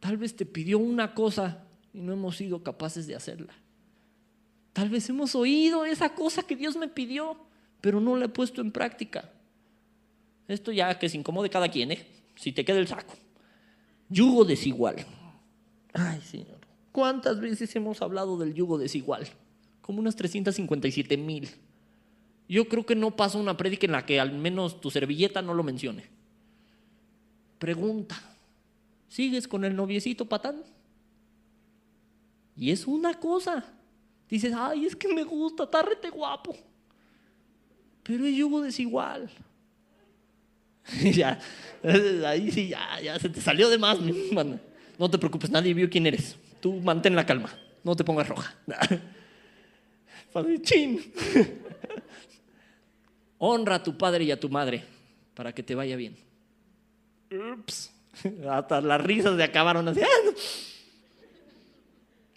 Tal 0.00 0.16
vez 0.16 0.36
te 0.36 0.46
pidió 0.46 0.78
una 0.78 1.14
cosa 1.14 1.64
y 1.92 2.00
no 2.00 2.12
hemos 2.12 2.36
sido 2.36 2.62
capaces 2.62 3.06
de 3.06 3.16
hacerla. 3.16 3.54
Tal 4.72 4.88
vez 4.88 5.08
hemos 5.08 5.34
oído 5.34 5.84
esa 5.84 6.14
cosa 6.14 6.42
que 6.42 6.56
Dios 6.56 6.76
me 6.76 6.88
pidió, 6.88 7.36
pero 7.80 8.00
no 8.00 8.16
la 8.16 8.26
he 8.26 8.28
puesto 8.28 8.60
en 8.60 8.70
práctica. 8.70 9.32
Esto 10.50 10.72
ya 10.72 10.98
que 10.98 11.08
se 11.08 11.16
incomode 11.16 11.48
cada 11.48 11.68
quien, 11.68 11.92
¿eh? 11.92 12.06
Si 12.34 12.50
te 12.50 12.64
queda 12.64 12.78
el 12.78 12.88
saco. 12.88 13.14
Yugo 14.08 14.44
desigual. 14.44 14.96
Ay, 15.92 16.20
Señor. 16.22 16.58
¿Cuántas 16.90 17.40
veces 17.40 17.74
hemos 17.76 18.02
hablado 18.02 18.36
del 18.36 18.52
yugo 18.52 18.76
desigual? 18.76 19.28
Como 19.80 20.00
unas 20.00 20.16
357 20.16 21.16
mil. 21.16 21.48
Yo 22.48 22.68
creo 22.68 22.84
que 22.84 22.96
no 22.96 23.14
pasa 23.14 23.38
una 23.38 23.56
prédica 23.56 23.86
en 23.86 23.92
la 23.92 24.04
que 24.04 24.18
al 24.18 24.32
menos 24.32 24.80
tu 24.80 24.90
servilleta 24.90 25.40
no 25.40 25.54
lo 25.54 25.62
mencione. 25.62 26.06
Pregunta. 27.60 28.20
¿Sigues 29.08 29.46
con 29.46 29.64
el 29.64 29.76
noviecito 29.76 30.28
patán? 30.28 30.64
Y 32.56 32.72
es 32.72 32.88
una 32.88 33.14
cosa. 33.14 33.64
Dices, 34.28 34.52
ay, 34.56 34.86
es 34.86 34.96
que 34.96 35.14
me 35.14 35.22
gusta, 35.22 35.62
está 35.64 35.82
rete 35.82 36.10
guapo. 36.10 36.56
Pero 38.02 38.26
es 38.26 38.34
yugo 38.34 38.62
desigual. 38.62 39.30
ya, 41.12 41.38
ahí 42.26 42.50
sí, 42.50 42.68
ya, 42.68 43.00
ya 43.00 43.18
se 43.18 43.28
te 43.28 43.40
salió 43.40 43.68
de 43.68 43.78
más, 43.78 43.98
No 44.98 45.10
te 45.10 45.18
preocupes, 45.18 45.50
nadie 45.50 45.74
vio 45.74 45.88
quién 45.88 46.06
eres. 46.06 46.36
Tú 46.60 46.74
mantén 46.80 47.16
la 47.16 47.24
calma, 47.24 47.50
no 47.84 47.96
te 47.96 48.04
pongas 48.04 48.28
roja. 48.28 48.54
Chin. 50.62 51.00
Honra 53.38 53.76
a 53.76 53.82
tu 53.82 53.96
padre 53.96 54.24
y 54.24 54.30
a 54.30 54.38
tu 54.38 54.48
madre 54.48 54.84
para 55.34 55.52
que 55.52 55.62
te 55.62 55.74
vaya 55.74 55.96
bien. 55.96 56.16
Ups. 57.30 57.90
Hasta 58.48 58.80
las 58.80 59.00
risas 59.00 59.36
se 59.36 59.42
acabaron 59.42 59.88
así. 59.88 60.00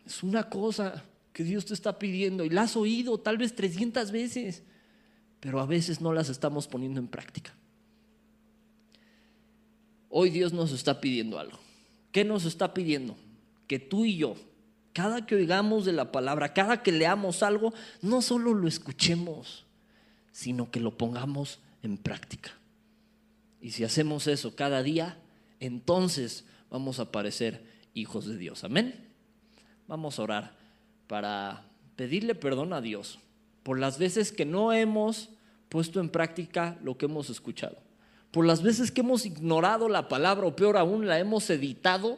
Es 0.05 0.23
una 0.23 0.49
cosa 0.49 1.03
que 1.33 1.43
Dios 1.43 1.65
te 1.65 1.73
está 1.73 1.97
pidiendo 1.97 2.45
y 2.45 2.49
la 2.49 2.63
has 2.63 2.77
oído 2.77 3.19
tal 3.19 3.37
vez 3.37 3.55
300 3.55 4.11
veces, 4.11 4.63
pero 5.39 5.59
a 5.59 5.65
veces 5.65 5.99
no 5.99 6.13
las 6.13 6.29
estamos 6.29 6.67
poniendo 6.67 6.99
en 6.99 7.07
práctica. 7.07 7.53
Hoy 10.15 10.29
Dios 10.29 10.53
nos 10.53 10.71
está 10.71 11.01
pidiendo 11.01 11.39
algo. 11.39 11.57
¿Qué 12.11 12.23
nos 12.23 12.45
está 12.45 12.75
pidiendo? 12.75 13.15
Que 13.67 13.79
tú 13.79 14.05
y 14.05 14.17
yo, 14.17 14.35
cada 14.93 15.25
que 15.25 15.33
oigamos 15.33 15.85
de 15.85 15.91
la 15.91 16.11
palabra, 16.11 16.53
cada 16.53 16.83
que 16.83 16.91
leamos 16.91 17.41
algo, 17.41 17.73
no 18.03 18.21
solo 18.21 18.53
lo 18.53 18.67
escuchemos, 18.67 19.65
sino 20.31 20.69
que 20.69 20.79
lo 20.79 20.99
pongamos 20.99 21.59
en 21.81 21.97
práctica. 21.97 22.51
Y 23.59 23.71
si 23.71 23.83
hacemos 23.83 24.27
eso 24.27 24.55
cada 24.55 24.83
día, 24.83 25.17
entonces 25.59 26.45
vamos 26.69 26.99
a 26.99 27.11
parecer 27.11 27.65
hijos 27.95 28.27
de 28.27 28.37
Dios. 28.37 28.63
Amén. 28.63 29.09
Vamos 29.87 30.19
a 30.19 30.21
orar 30.21 30.55
para 31.07 31.65
pedirle 31.95 32.35
perdón 32.35 32.73
a 32.73 32.81
Dios 32.81 33.17
por 33.63 33.79
las 33.79 33.97
veces 33.97 34.31
que 34.31 34.45
no 34.45 34.73
hemos 34.73 35.29
puesto 35.69 35.99
en 35.99 36.09
práctica 36.09 36.77
lo 36.83 36.99
que 36.99 37.05
hemos 37.05 37.31
escuchado, 37.31 37.79
por 38.33 38.47
las 38.47 38.63
veces 38.63 38.91
que 38.91 39.01
hemos 39.01 39.27
ignorado 39.27 39.87
la 39.87 40.07
palabra 40.07 40.47
o 40.47 40.55
peor 40.55 40.75
aún 40.75 41.05
la 41.05 41.19
hemos 41.19 41.47
editado 41.51 42.17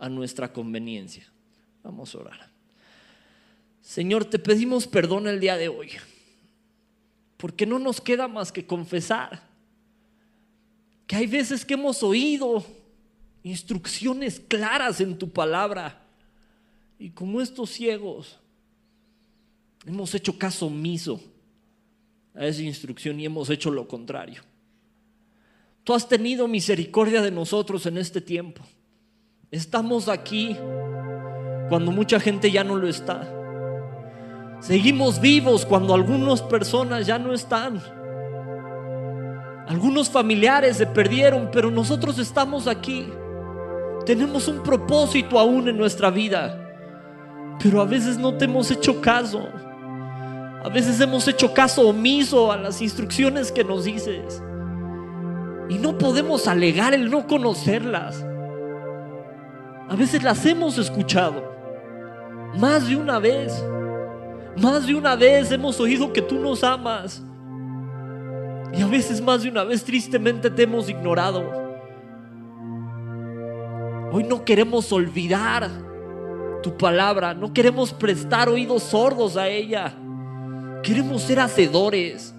a 0.00 0.08
nuestra 0.08 0.52
conveniencia. 0.52 1.30
Vamos 1.84 2.12
a 2.12 2.18
orar. 2.18 2.50
Señor, 3.80 4.24
te 4.24 4.40
pedimos 4.40 4.88
perdón 4.88 5.28
el 5.28 5.38
día 5.38 5.56
de 5.56 5.68
hoy, 5.68 5.92
porque 7.36 7.66
no 7.66 7.78
nos 7.78 8.00
queda 8.00 8.26
más 8.26 8.50
que 8.50 8.66
confesar 8.66 9.44
que 11.06 11.14
hay 11.14 11.28
veces 11.28 11.64
que 11.64 11.74
hemos 11.74 12.02
oído 12.02 12.66
instrucciones 13.44 14.40
claras 14.40 15.00
en 15.00 15.16
tu 15.16 15.30
palabra 15.30 16.04
y 16.98 17.10
como 17.10 17.40
estos 17.40 17.70
ciegos 17.70 18.40
hemos 19.86 20.12
hecho 20.16 20.36
caso 20.36 20.66
omiso 20.66 21.22
a 22.34 22.44
esa 22.44 22.62
instrucción 22.62 23.20
y 23.20 23.26
hemos 23.26 23.50
hecho 23.50 23.70
lo 23.70 23.86
contrario. 23.86 24.42
Tú 25.84 25.92
has 25.92 26.08
tenido 26.08 26.48
misericordia 26.48 27.20
de 27.20 27.30
nosotros 27.30 27.84
en 27.84 27.98
este 27.98 28.22
tiempo. 28.22 28.62
Estamos 29.50 30.08
aquí 30.08 30.56
cuando 31.68 31.92
mucha 31.92 32.18
gente 32.18 32.50
ya 32.50 32.64
no 32.64 32.76
lo 32.76 32.88
está. 32.88 33.30
Seguimos 34.60 35.20
vivos 35.20 35.66
cuando 35.66 35.92
algunas 35.92 36.40
personas 36.40 37.06
ya 37.06 37.18
no 37.18 37.34
están. 37.34 37.82
Algunos 39.68 40.08
familiares 40.08 40.78
se 40.78 40.86
perdieron, 40.86 41.50
pero 41.52 41.70
nosotros 41.70 42.18
estamos 42.18 42.66
aquí. 42.66 43.06
Tenemos 44.06 44.48
un 44.48 44.62
propósito 44.62 45.38
aún 45.38 45.68
en 45.68 45.76
nuestra 45.76 46.10
vida. 46.10 46.60
Pero 47.62 47.82
a 47.82 47.84
veces 47.84 48.16
no 48.16 48.32
te 48.34 48.46
hemos 48.46 48.70
hecho 48.70 49.02
caso. 49.02 49.46
A 50.64 50.68
veces 50.70 50.98
hemos 50.98 51.28
hecho 51.28 51.52
caso 51.52 51.86
omiso 51.86 52.50
a 52.50 52.56
las 52.56 52.80
instrucciones 52.80 53.52
que 53.52 53.64
nos 53.64 53.84
dices. 53.84 54.42
Y 55.68 55.78
no 55.78 55.96
podemos 55.96 56.46
alegar 56.46 56.94
el 56.94 57.10
no 57.10 57.26
conocerlas. 57.26 58.24
A 59.88 59.96
veces 59.96 60.22
las 60.22 60.44
hemos 60.44 60.76
escuchado. 60.78 61.52
Más 62.58 62.88
de 62.88 62.96
una 62.96 63.18
vez. 63.18 63.64
Más 64.56 64.86
de 64.86 64.94
una 64.94 65.16
vez 65.16 65.50
hemos 65.50 65.80
oído 65.80 66.12
que 66.12 66.22
tú 66.22 66.36
nos 66.36 66.62
amas. 66.62 67.22
Y 68.72 68.82
a 68.82 68.86
veces 68.86 69.20
más 69.20 69.42
de 69.42 69.50
una 69.50 69.64
vez 69.64 69.84
tristemente 69.84 70.50
te 70.50 70.64
hemos 70.64 70.88
ignorado. 70.88 71.64
Hoy 74.12 74.24
no 74.24 74.44
queremos 74.44 74.92
olvidar 74.92 75.68
tu 76.62 76.76
palabra, 76.76 77.34
no 77.34 77.52
queremos 77.52 77.92
prestar 77.92 78.48
oídos 78.48 78.82
sordos 78.84 79.36
a 79.36 79.48
ella. 79.48 79.92
Queremos 80.82 81.22
ser 81.22 81.40
hacedores, 81.40 82.34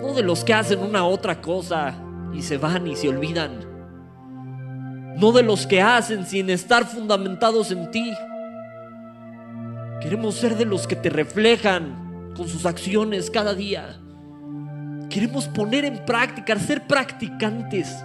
no 0.00 0.12
de 0.14 0.22
los 0.22 0.42
que 0.42 0.54
hacen 0.54 0.80
una 0.80 1.04
otra 1.04 1.40
cosa 1.40 2.05
y 2.36 2.42
se 2.42 2.58
van 2.58 2.86
y 2.86 2.96
se 2.96 3.08
olvidan. 3.08 3.60
No 5.18 5.32
de 5.32 5.42
los 5.42 5.66
que 5.66 5.80
hacen 5.80 6.26
sin 6.26 6.50
estar 6.50 6.84
fundamentados 6.84 7.70
en 7.70 7.90
ti. 7.90 8.12
Queremos 10.02 10.34
ser 10.34 10.56
de 10.56 10.66
los 10.66 10.86
que 10.86 10.96
te 10.96 11.08
reflejan 11.08 12.32
con 12.36 12.46
sus 12.46 12.66
acciones 12.66 13.30
cada 13.30 13.54
día. 13.54 13.98
Queremos 15.08 15.48
poner 15.48 15.86
en 15.86 16.04
práctica, 16.04 16.58
ser 16.58 16.86
practicantes 16.86 17.96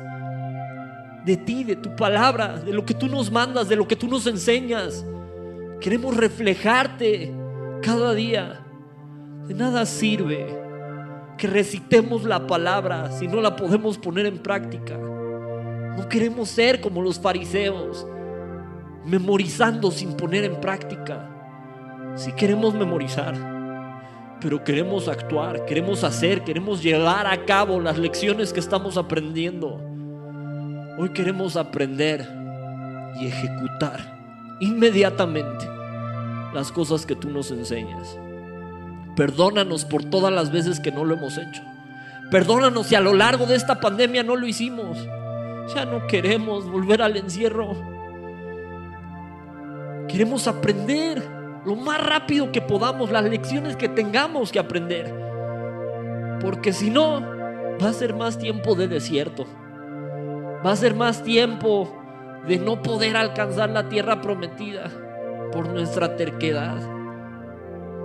de 1.25 1.35
ti, 1.35 1.65
de 1.65 1.75
tu 1.75 1.93
palabra, 1.95 2.57
de 2.57 2.71
lo 2.71 2.85
que 2.85 2.93
tú 2.93 3.07
nos 3.07 3.29
mandas, 3.29 3.67
de 3.67 3.75
lo 3.75 3.87
que 3.87 3.97
tú 3.97 4.07
nos 4.07 4.25
enseñas. 4.27 5.05
Queremos 5.81 6.15
reflejarte 6.15 7.33
cada 7.81 8.13
día. 8.13 8.65
De 9.47 9.53
nada 9.53 9.85
sirve 9.85 10.70
que 11.41 11.47
recitemos 11.47 12.23
la 12.23 12.45
palabra 12.45 13.09
si 13.09 13.27
no 13.27 13.41
la 13.41 13.55
podemos 13.55 13.97
poner 13.97 14.27
en 14.27 14.37
práctica. 14.37 14.95
No 14.95 16.07
queremos 16.07 16.49
ser 16.49 16.79
como 16.79 17.01
los 17.01 17.19
fariseos, 17.19 18.05
memorizando 19.05 19.89
sin 19.89 20.13
poner 20.13 20.43
en 20.43 20.61
práctica. 20.61 21.27
Si 22.15 22.31
queremos 22.33 22.75
memorizar, 22.75 23.33
pero 24.39 24.63
queremos 24.63 25.07
actuar, 25.07 25.65
queremos 25.65 26.03
hacer, 26.03 26.43
queremos 26.43 26.83
llevar 26.83 27.25
a 27.25 27.43
cabo 27.43 27.79
las 27.79 27.97
lecciones 27.97 28.53
que 28.53 28.59
estamos 28.59 28.95
aprendiendo. 28.95 29.81
Hoy 30.99 31.09
queremos 31.09 31.55
aprender 31.55 32.23
y 33.19 33.25
ejecutar 33.25 33.99
inmediatamente 34.59 35.67
las 36.53 36.71
cosas 36.71 37.03
que 37.03 37.15
tú 37.15 37.31
nos 37.31 37.49
enseñas. 37.49 38.15
Perdónanos 39.15 39.85
por 39.85 40.03
todas 40.03 40.31
las 40.31 40.51
veces 40.51 40.79
que 40.79 40.91
no 40.91 41.03
lo 41.03 41.15
hemos 41.15 41.37
hecho. 41.37 41.61
Perdónanos 42.29 42.87
si 42.87 42.95
a 42.95 43.01
lo 43.01 43.13
largo 43.13 43.45
de 43.45 43.55
esta 43.55 43.79
pandemia 43.79 44.23
no 44.23 44.35
lo 44.35 44.47
hicimos. 44.47 44.97
Ya 45.75 45.85
no 45.85 46.07
queremos 46.07 46.69
volver 46.69 47.01
al 47.01 47.17
encierro. 47.17 47.75
Queremos 50.07 50.47
aprender 50.47 51.21
lo 51.65 51.75
más 51.75 52.03
rápido 52.03 52.51
que 52.51 52.61
podamos, 52.61 53.11
las 53.11 53.25
lecciones 53.25 53.75
que 53.75 53.89
tengamos 53.89 54.51
que 54.51 54.59
aprender. 54.59 55.13
Porque 56.41 56.73
si 56.73 56.89
no, 56.89 57.21
va 57.81 57.89
a 57.89 57.93
ser 57.93 58.15
más 58.15 58.37
tiempo 58.37 58.75
de 58.75 58.87
desierto. 58.87 59.45
Va 60.65 60.71
a 60.71 60.75
ser 60.75 60.95
más 60.95 61.23
tiempo 61.23 61.97
de 62.47 62.57
no 62.57 62.81
poder 62.81 63.17
alcanzar 63.17 63.69
la 63.69 63.89
tierra 63.89 64.21
prometida. 64.21 64.89
por 65.51 65.67
nuestra 65.67 66.15
terquedad, 66.15 66.77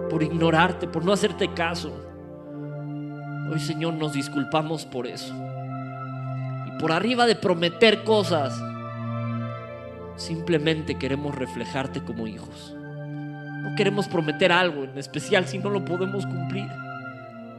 por 0.09 0.23
ignorarte, 0.23 0.87
por 0.87 1.05
no 1.05 1.13
hacerte 1.13 1.53
caso. 1.53 1.93
Hoy 3.51 3.61
Señor 3.61 3.95
nos 3.95 4.13
disculpamos 4.13 4.85
por 4.85 5.07
eso. 5.07 5.35
Y 6.67 6.81
por 6.81 6.93
arriba 6.93 7.27
de 7.27 7.37
prometer 7.37 8.05
cosas, 8.05 8.61
simplemente 10.17 10.97
queremos 10.97 11.35
reflejarte 11.35 12.03
como 12.03 12.27
hijos. 12.27 12.75
No 12.77 13.75
queremos 13.77 14.09
prometer 14.09 14.53
algo 14.53 14.85
en 14.85 14.97
especial 14.99 15.47
si 15.47 15.59
no 15.59 15.71
lo 15.71 15.85
podemos 15.85 16.27
cumplir. 16.27 16.69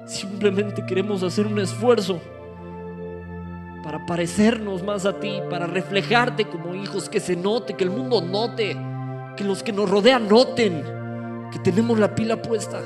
Simplemente 0.06 0.86
queremos 0.86 1.24
hacer 1.24 1.48
un 1.48 1.60
esfuerzo 1.60 2.20
para 3.84 4.06
parecernos 4.06 4.84
más 4.84 5.06
a 5.06 5.20
ti, 5.20 5.40
para 5.50 5.68
reflejarte 5.68 6.46
como 6.46 6.76
hijos, 6.76 7.08
que 7.10 7.20
se 7.20 7.36
note, 7.36 7.74
que 7.74 7.84
el 7.84 7.90
mundo 7.90 8.22
note, 8.22 8.76
que 9.36 9.44
los 9.44 9.64
que 9.64 9.72
nos 9.72 9.90
rodean 9.90 10.28
noten 10.28 10.97
que 11.52 11.60
tenemos 11.60 12.00
la 12.00 12.16
pila 12.16 12.42
puesta, 12.42 12.82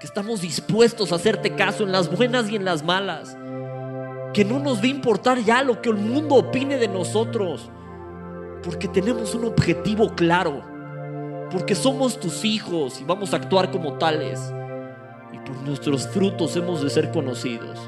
que 0.00 0.06
estamos 0.06 0.40
dispuestos 0.40 1.12
a 1.12 1.16
hacerte 1.16 1.54
caso 1.54 1.84
en 1.84 1.92
las 1.92 2.14
buenas 2.14 2.48
y 2.50 2.56
en 2.56 2.64
las 2.64 2.84
malas, 2.84 3.36
que 4.32 4.44
no 4.44 4.58
nos 4.58 4.78
va 4.78 4.84
a 4.84 4.88
importar 4.88 5.38
ya 5.38 5.62
lo 5.62 5.80
que 5.80 5.90
el 5.90 5.96
mundo 5.96 6.36
opine 6.36 6.76
de 6.76 6.88
nosotros, 6.88 7.70
porque 8.62 8.88
tenemos 8.88 9.34
un 9.34 9.44
objetivo 9.44 10.14
claro, 10.14 10.62
porque 11.50 11.74
somos 11.74 12.18
tus 12.18 12.44
hijos 12.44 13.00
y 13.00 13.04
vamos 13.04 13.32
a 13.32 13.36
actuar 13.36 13.70
como 13.70 13.94
tales, 13.94 14.52
y 15.32 15.38
por 15.38 15.56
nuestros 15.62 16.08
frutos 16.08 16.56
hemos 16.56 16.82
de 16.82 16.90
ser 16.90 17.10
conocidos. 17.10 17.78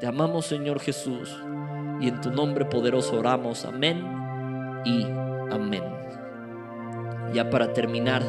Te 0.00 0.06
amamos 0.06 0.46
Señor 0.46 0.80
Jesús, 0.80 1.36
y 2.00 2.08
en 2.08 2.20
tu 2.20 2.30
nombre 2.30 2.64
poderoso 2.64 3.18
oramos, 3.18 3.64
amén 3.64 4.04
y 4.84 5.06
amén. 5.52 5.84
Ya 7.32 7.48
para 7.48 7.72
terminar, 7.72 8.22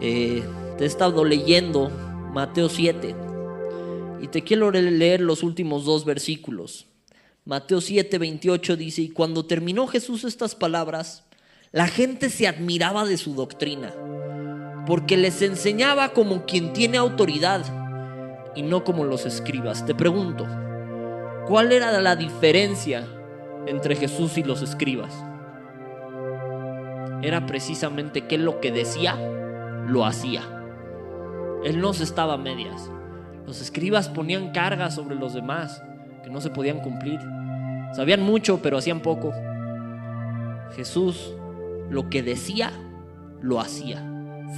eh, 0.00 0.42
te 0.76 0.84
he 0.84 0.86
estado 0.86 1.24
leyendo 1.24 1.90
Mateo 2.32 2.68
7 2.68 3.14
y 4.20 4.28
te 4.28 4.42
quiero 4.42 4.70
leer 4.70 5.20
los 5.20 5.42
últimos 5.42 5.84
dos 5.84 6.04
versículos. 6.04 6.86
Mateo 7.44 7.80
7, 7.80 8.18
28 8.18 8.76
dice, 8.76 9.02
y 9.02 9.08
cuando 9.08 9.46
terminó 9.46 9.86
Jesús 9.86 10.24
estas 10.24 10.54
palabras, 10.54 11.24
la 11.72 11.86
gente 11.86 12.30
se 12.30 12.46
admiraba 12.46 13.04
de 13.04 13.16
su 13.16 13.34
doctrina, 13.34 13.94
porque 14.86 15.16
les 15.16 15.40
enseñaba 15.42 16.10
como 16.10 16.44
quien 16.44 16.72
tiene 16.72 16.98
autoridad 16.98 17.64
y 18.54 18.62
no 18.62 18.84
como 18.84 19.04
los 19.04 19.24
escribas. 19.24 19.86
Te 19.86 19.94
pregunto, 19.94 20.46
¿cuál 21.46 21.72
era 21.72 22.00
la 22.00 22.16
diferencia 22.16 23.08
entre 23.66 23.96
Jesús 23.96 24.36
y 24.36 24.42
los 24.42 24.62
escribas? 24.62 25.14
Era 27.22 27.46
precisamente 27.46 28.26
que 28.26 28.38
lo 28.38 28.60
que 28.60 28.72
decía, 28.72 29.16
lo 29.88 30.04
hacía. 30.04 30.42
Él 31.64 31.80
no 31.80 31.92
se 31.92 32.04
estaba 32.04 32.34
a 32.34 32.38
medias. 32.38 32.90
Los 33.46 33.60
escribas 33.60 34.08
ponían 34.08 34.52
cargas 34.52 34.94
sobre 34.94 35.16
los 35.16 35.34
demás 35.34 35.82
que 36.22 36.30
no 36.30 36.40
se 36.40 36.50
podían 36.50 36.80
cumplir. 36.80 37.18
Sabían 37.94 38.22
mucho, 38.22 38.60
pero 38.62 38.78
hacían 38.78 39.00
poco. 39.00 39.32
Jesús 40.76 41.34
lo 41.90 42.10
que 42.10 42.22
decía, 42.22 42.70
lo 43.40 43.60
hacía. 43.60 44.04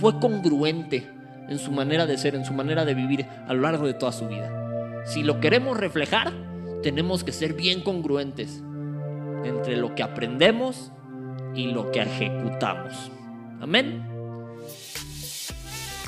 Fue 0.00 0.18
congruente 0.18 1.08
en 1.48 1.58
su 1.58 1.72
manera 1.72 2.06
de 2.06 2.18
ser, 2.18 2.34
en 2.34 2.44
su 2.44 2.52
manera 2.52 2.84
de 2.84 2.94
vivir 2.94 3.26
a 3.46 3.54
lo 3.54 3.62
largo 3.62 3.86
de 3.86 3.94
toda 3.94 4.12
su 4.12 4.26
vida. 4.28 5.02
Si 5.04 5.22
lo 5.22 5.40
queremos 5.40 5.76
reflejar, 5.76 6.32
tenemos 6.82 7.24
que 7.24 7.32
ser 7.32 7.54
bien 7.54 7.82
congruentes 7.82 8.62
entre 9.44 9.76
lo 9.76 9.94
que 9.94 10.02
aprendemos 10.02 10.92
y 11.54 11.72
lo 11.72 11.90
que 11.90 12.02
ejecutamos. 12.02 13.10
Amén. 13.60 14.09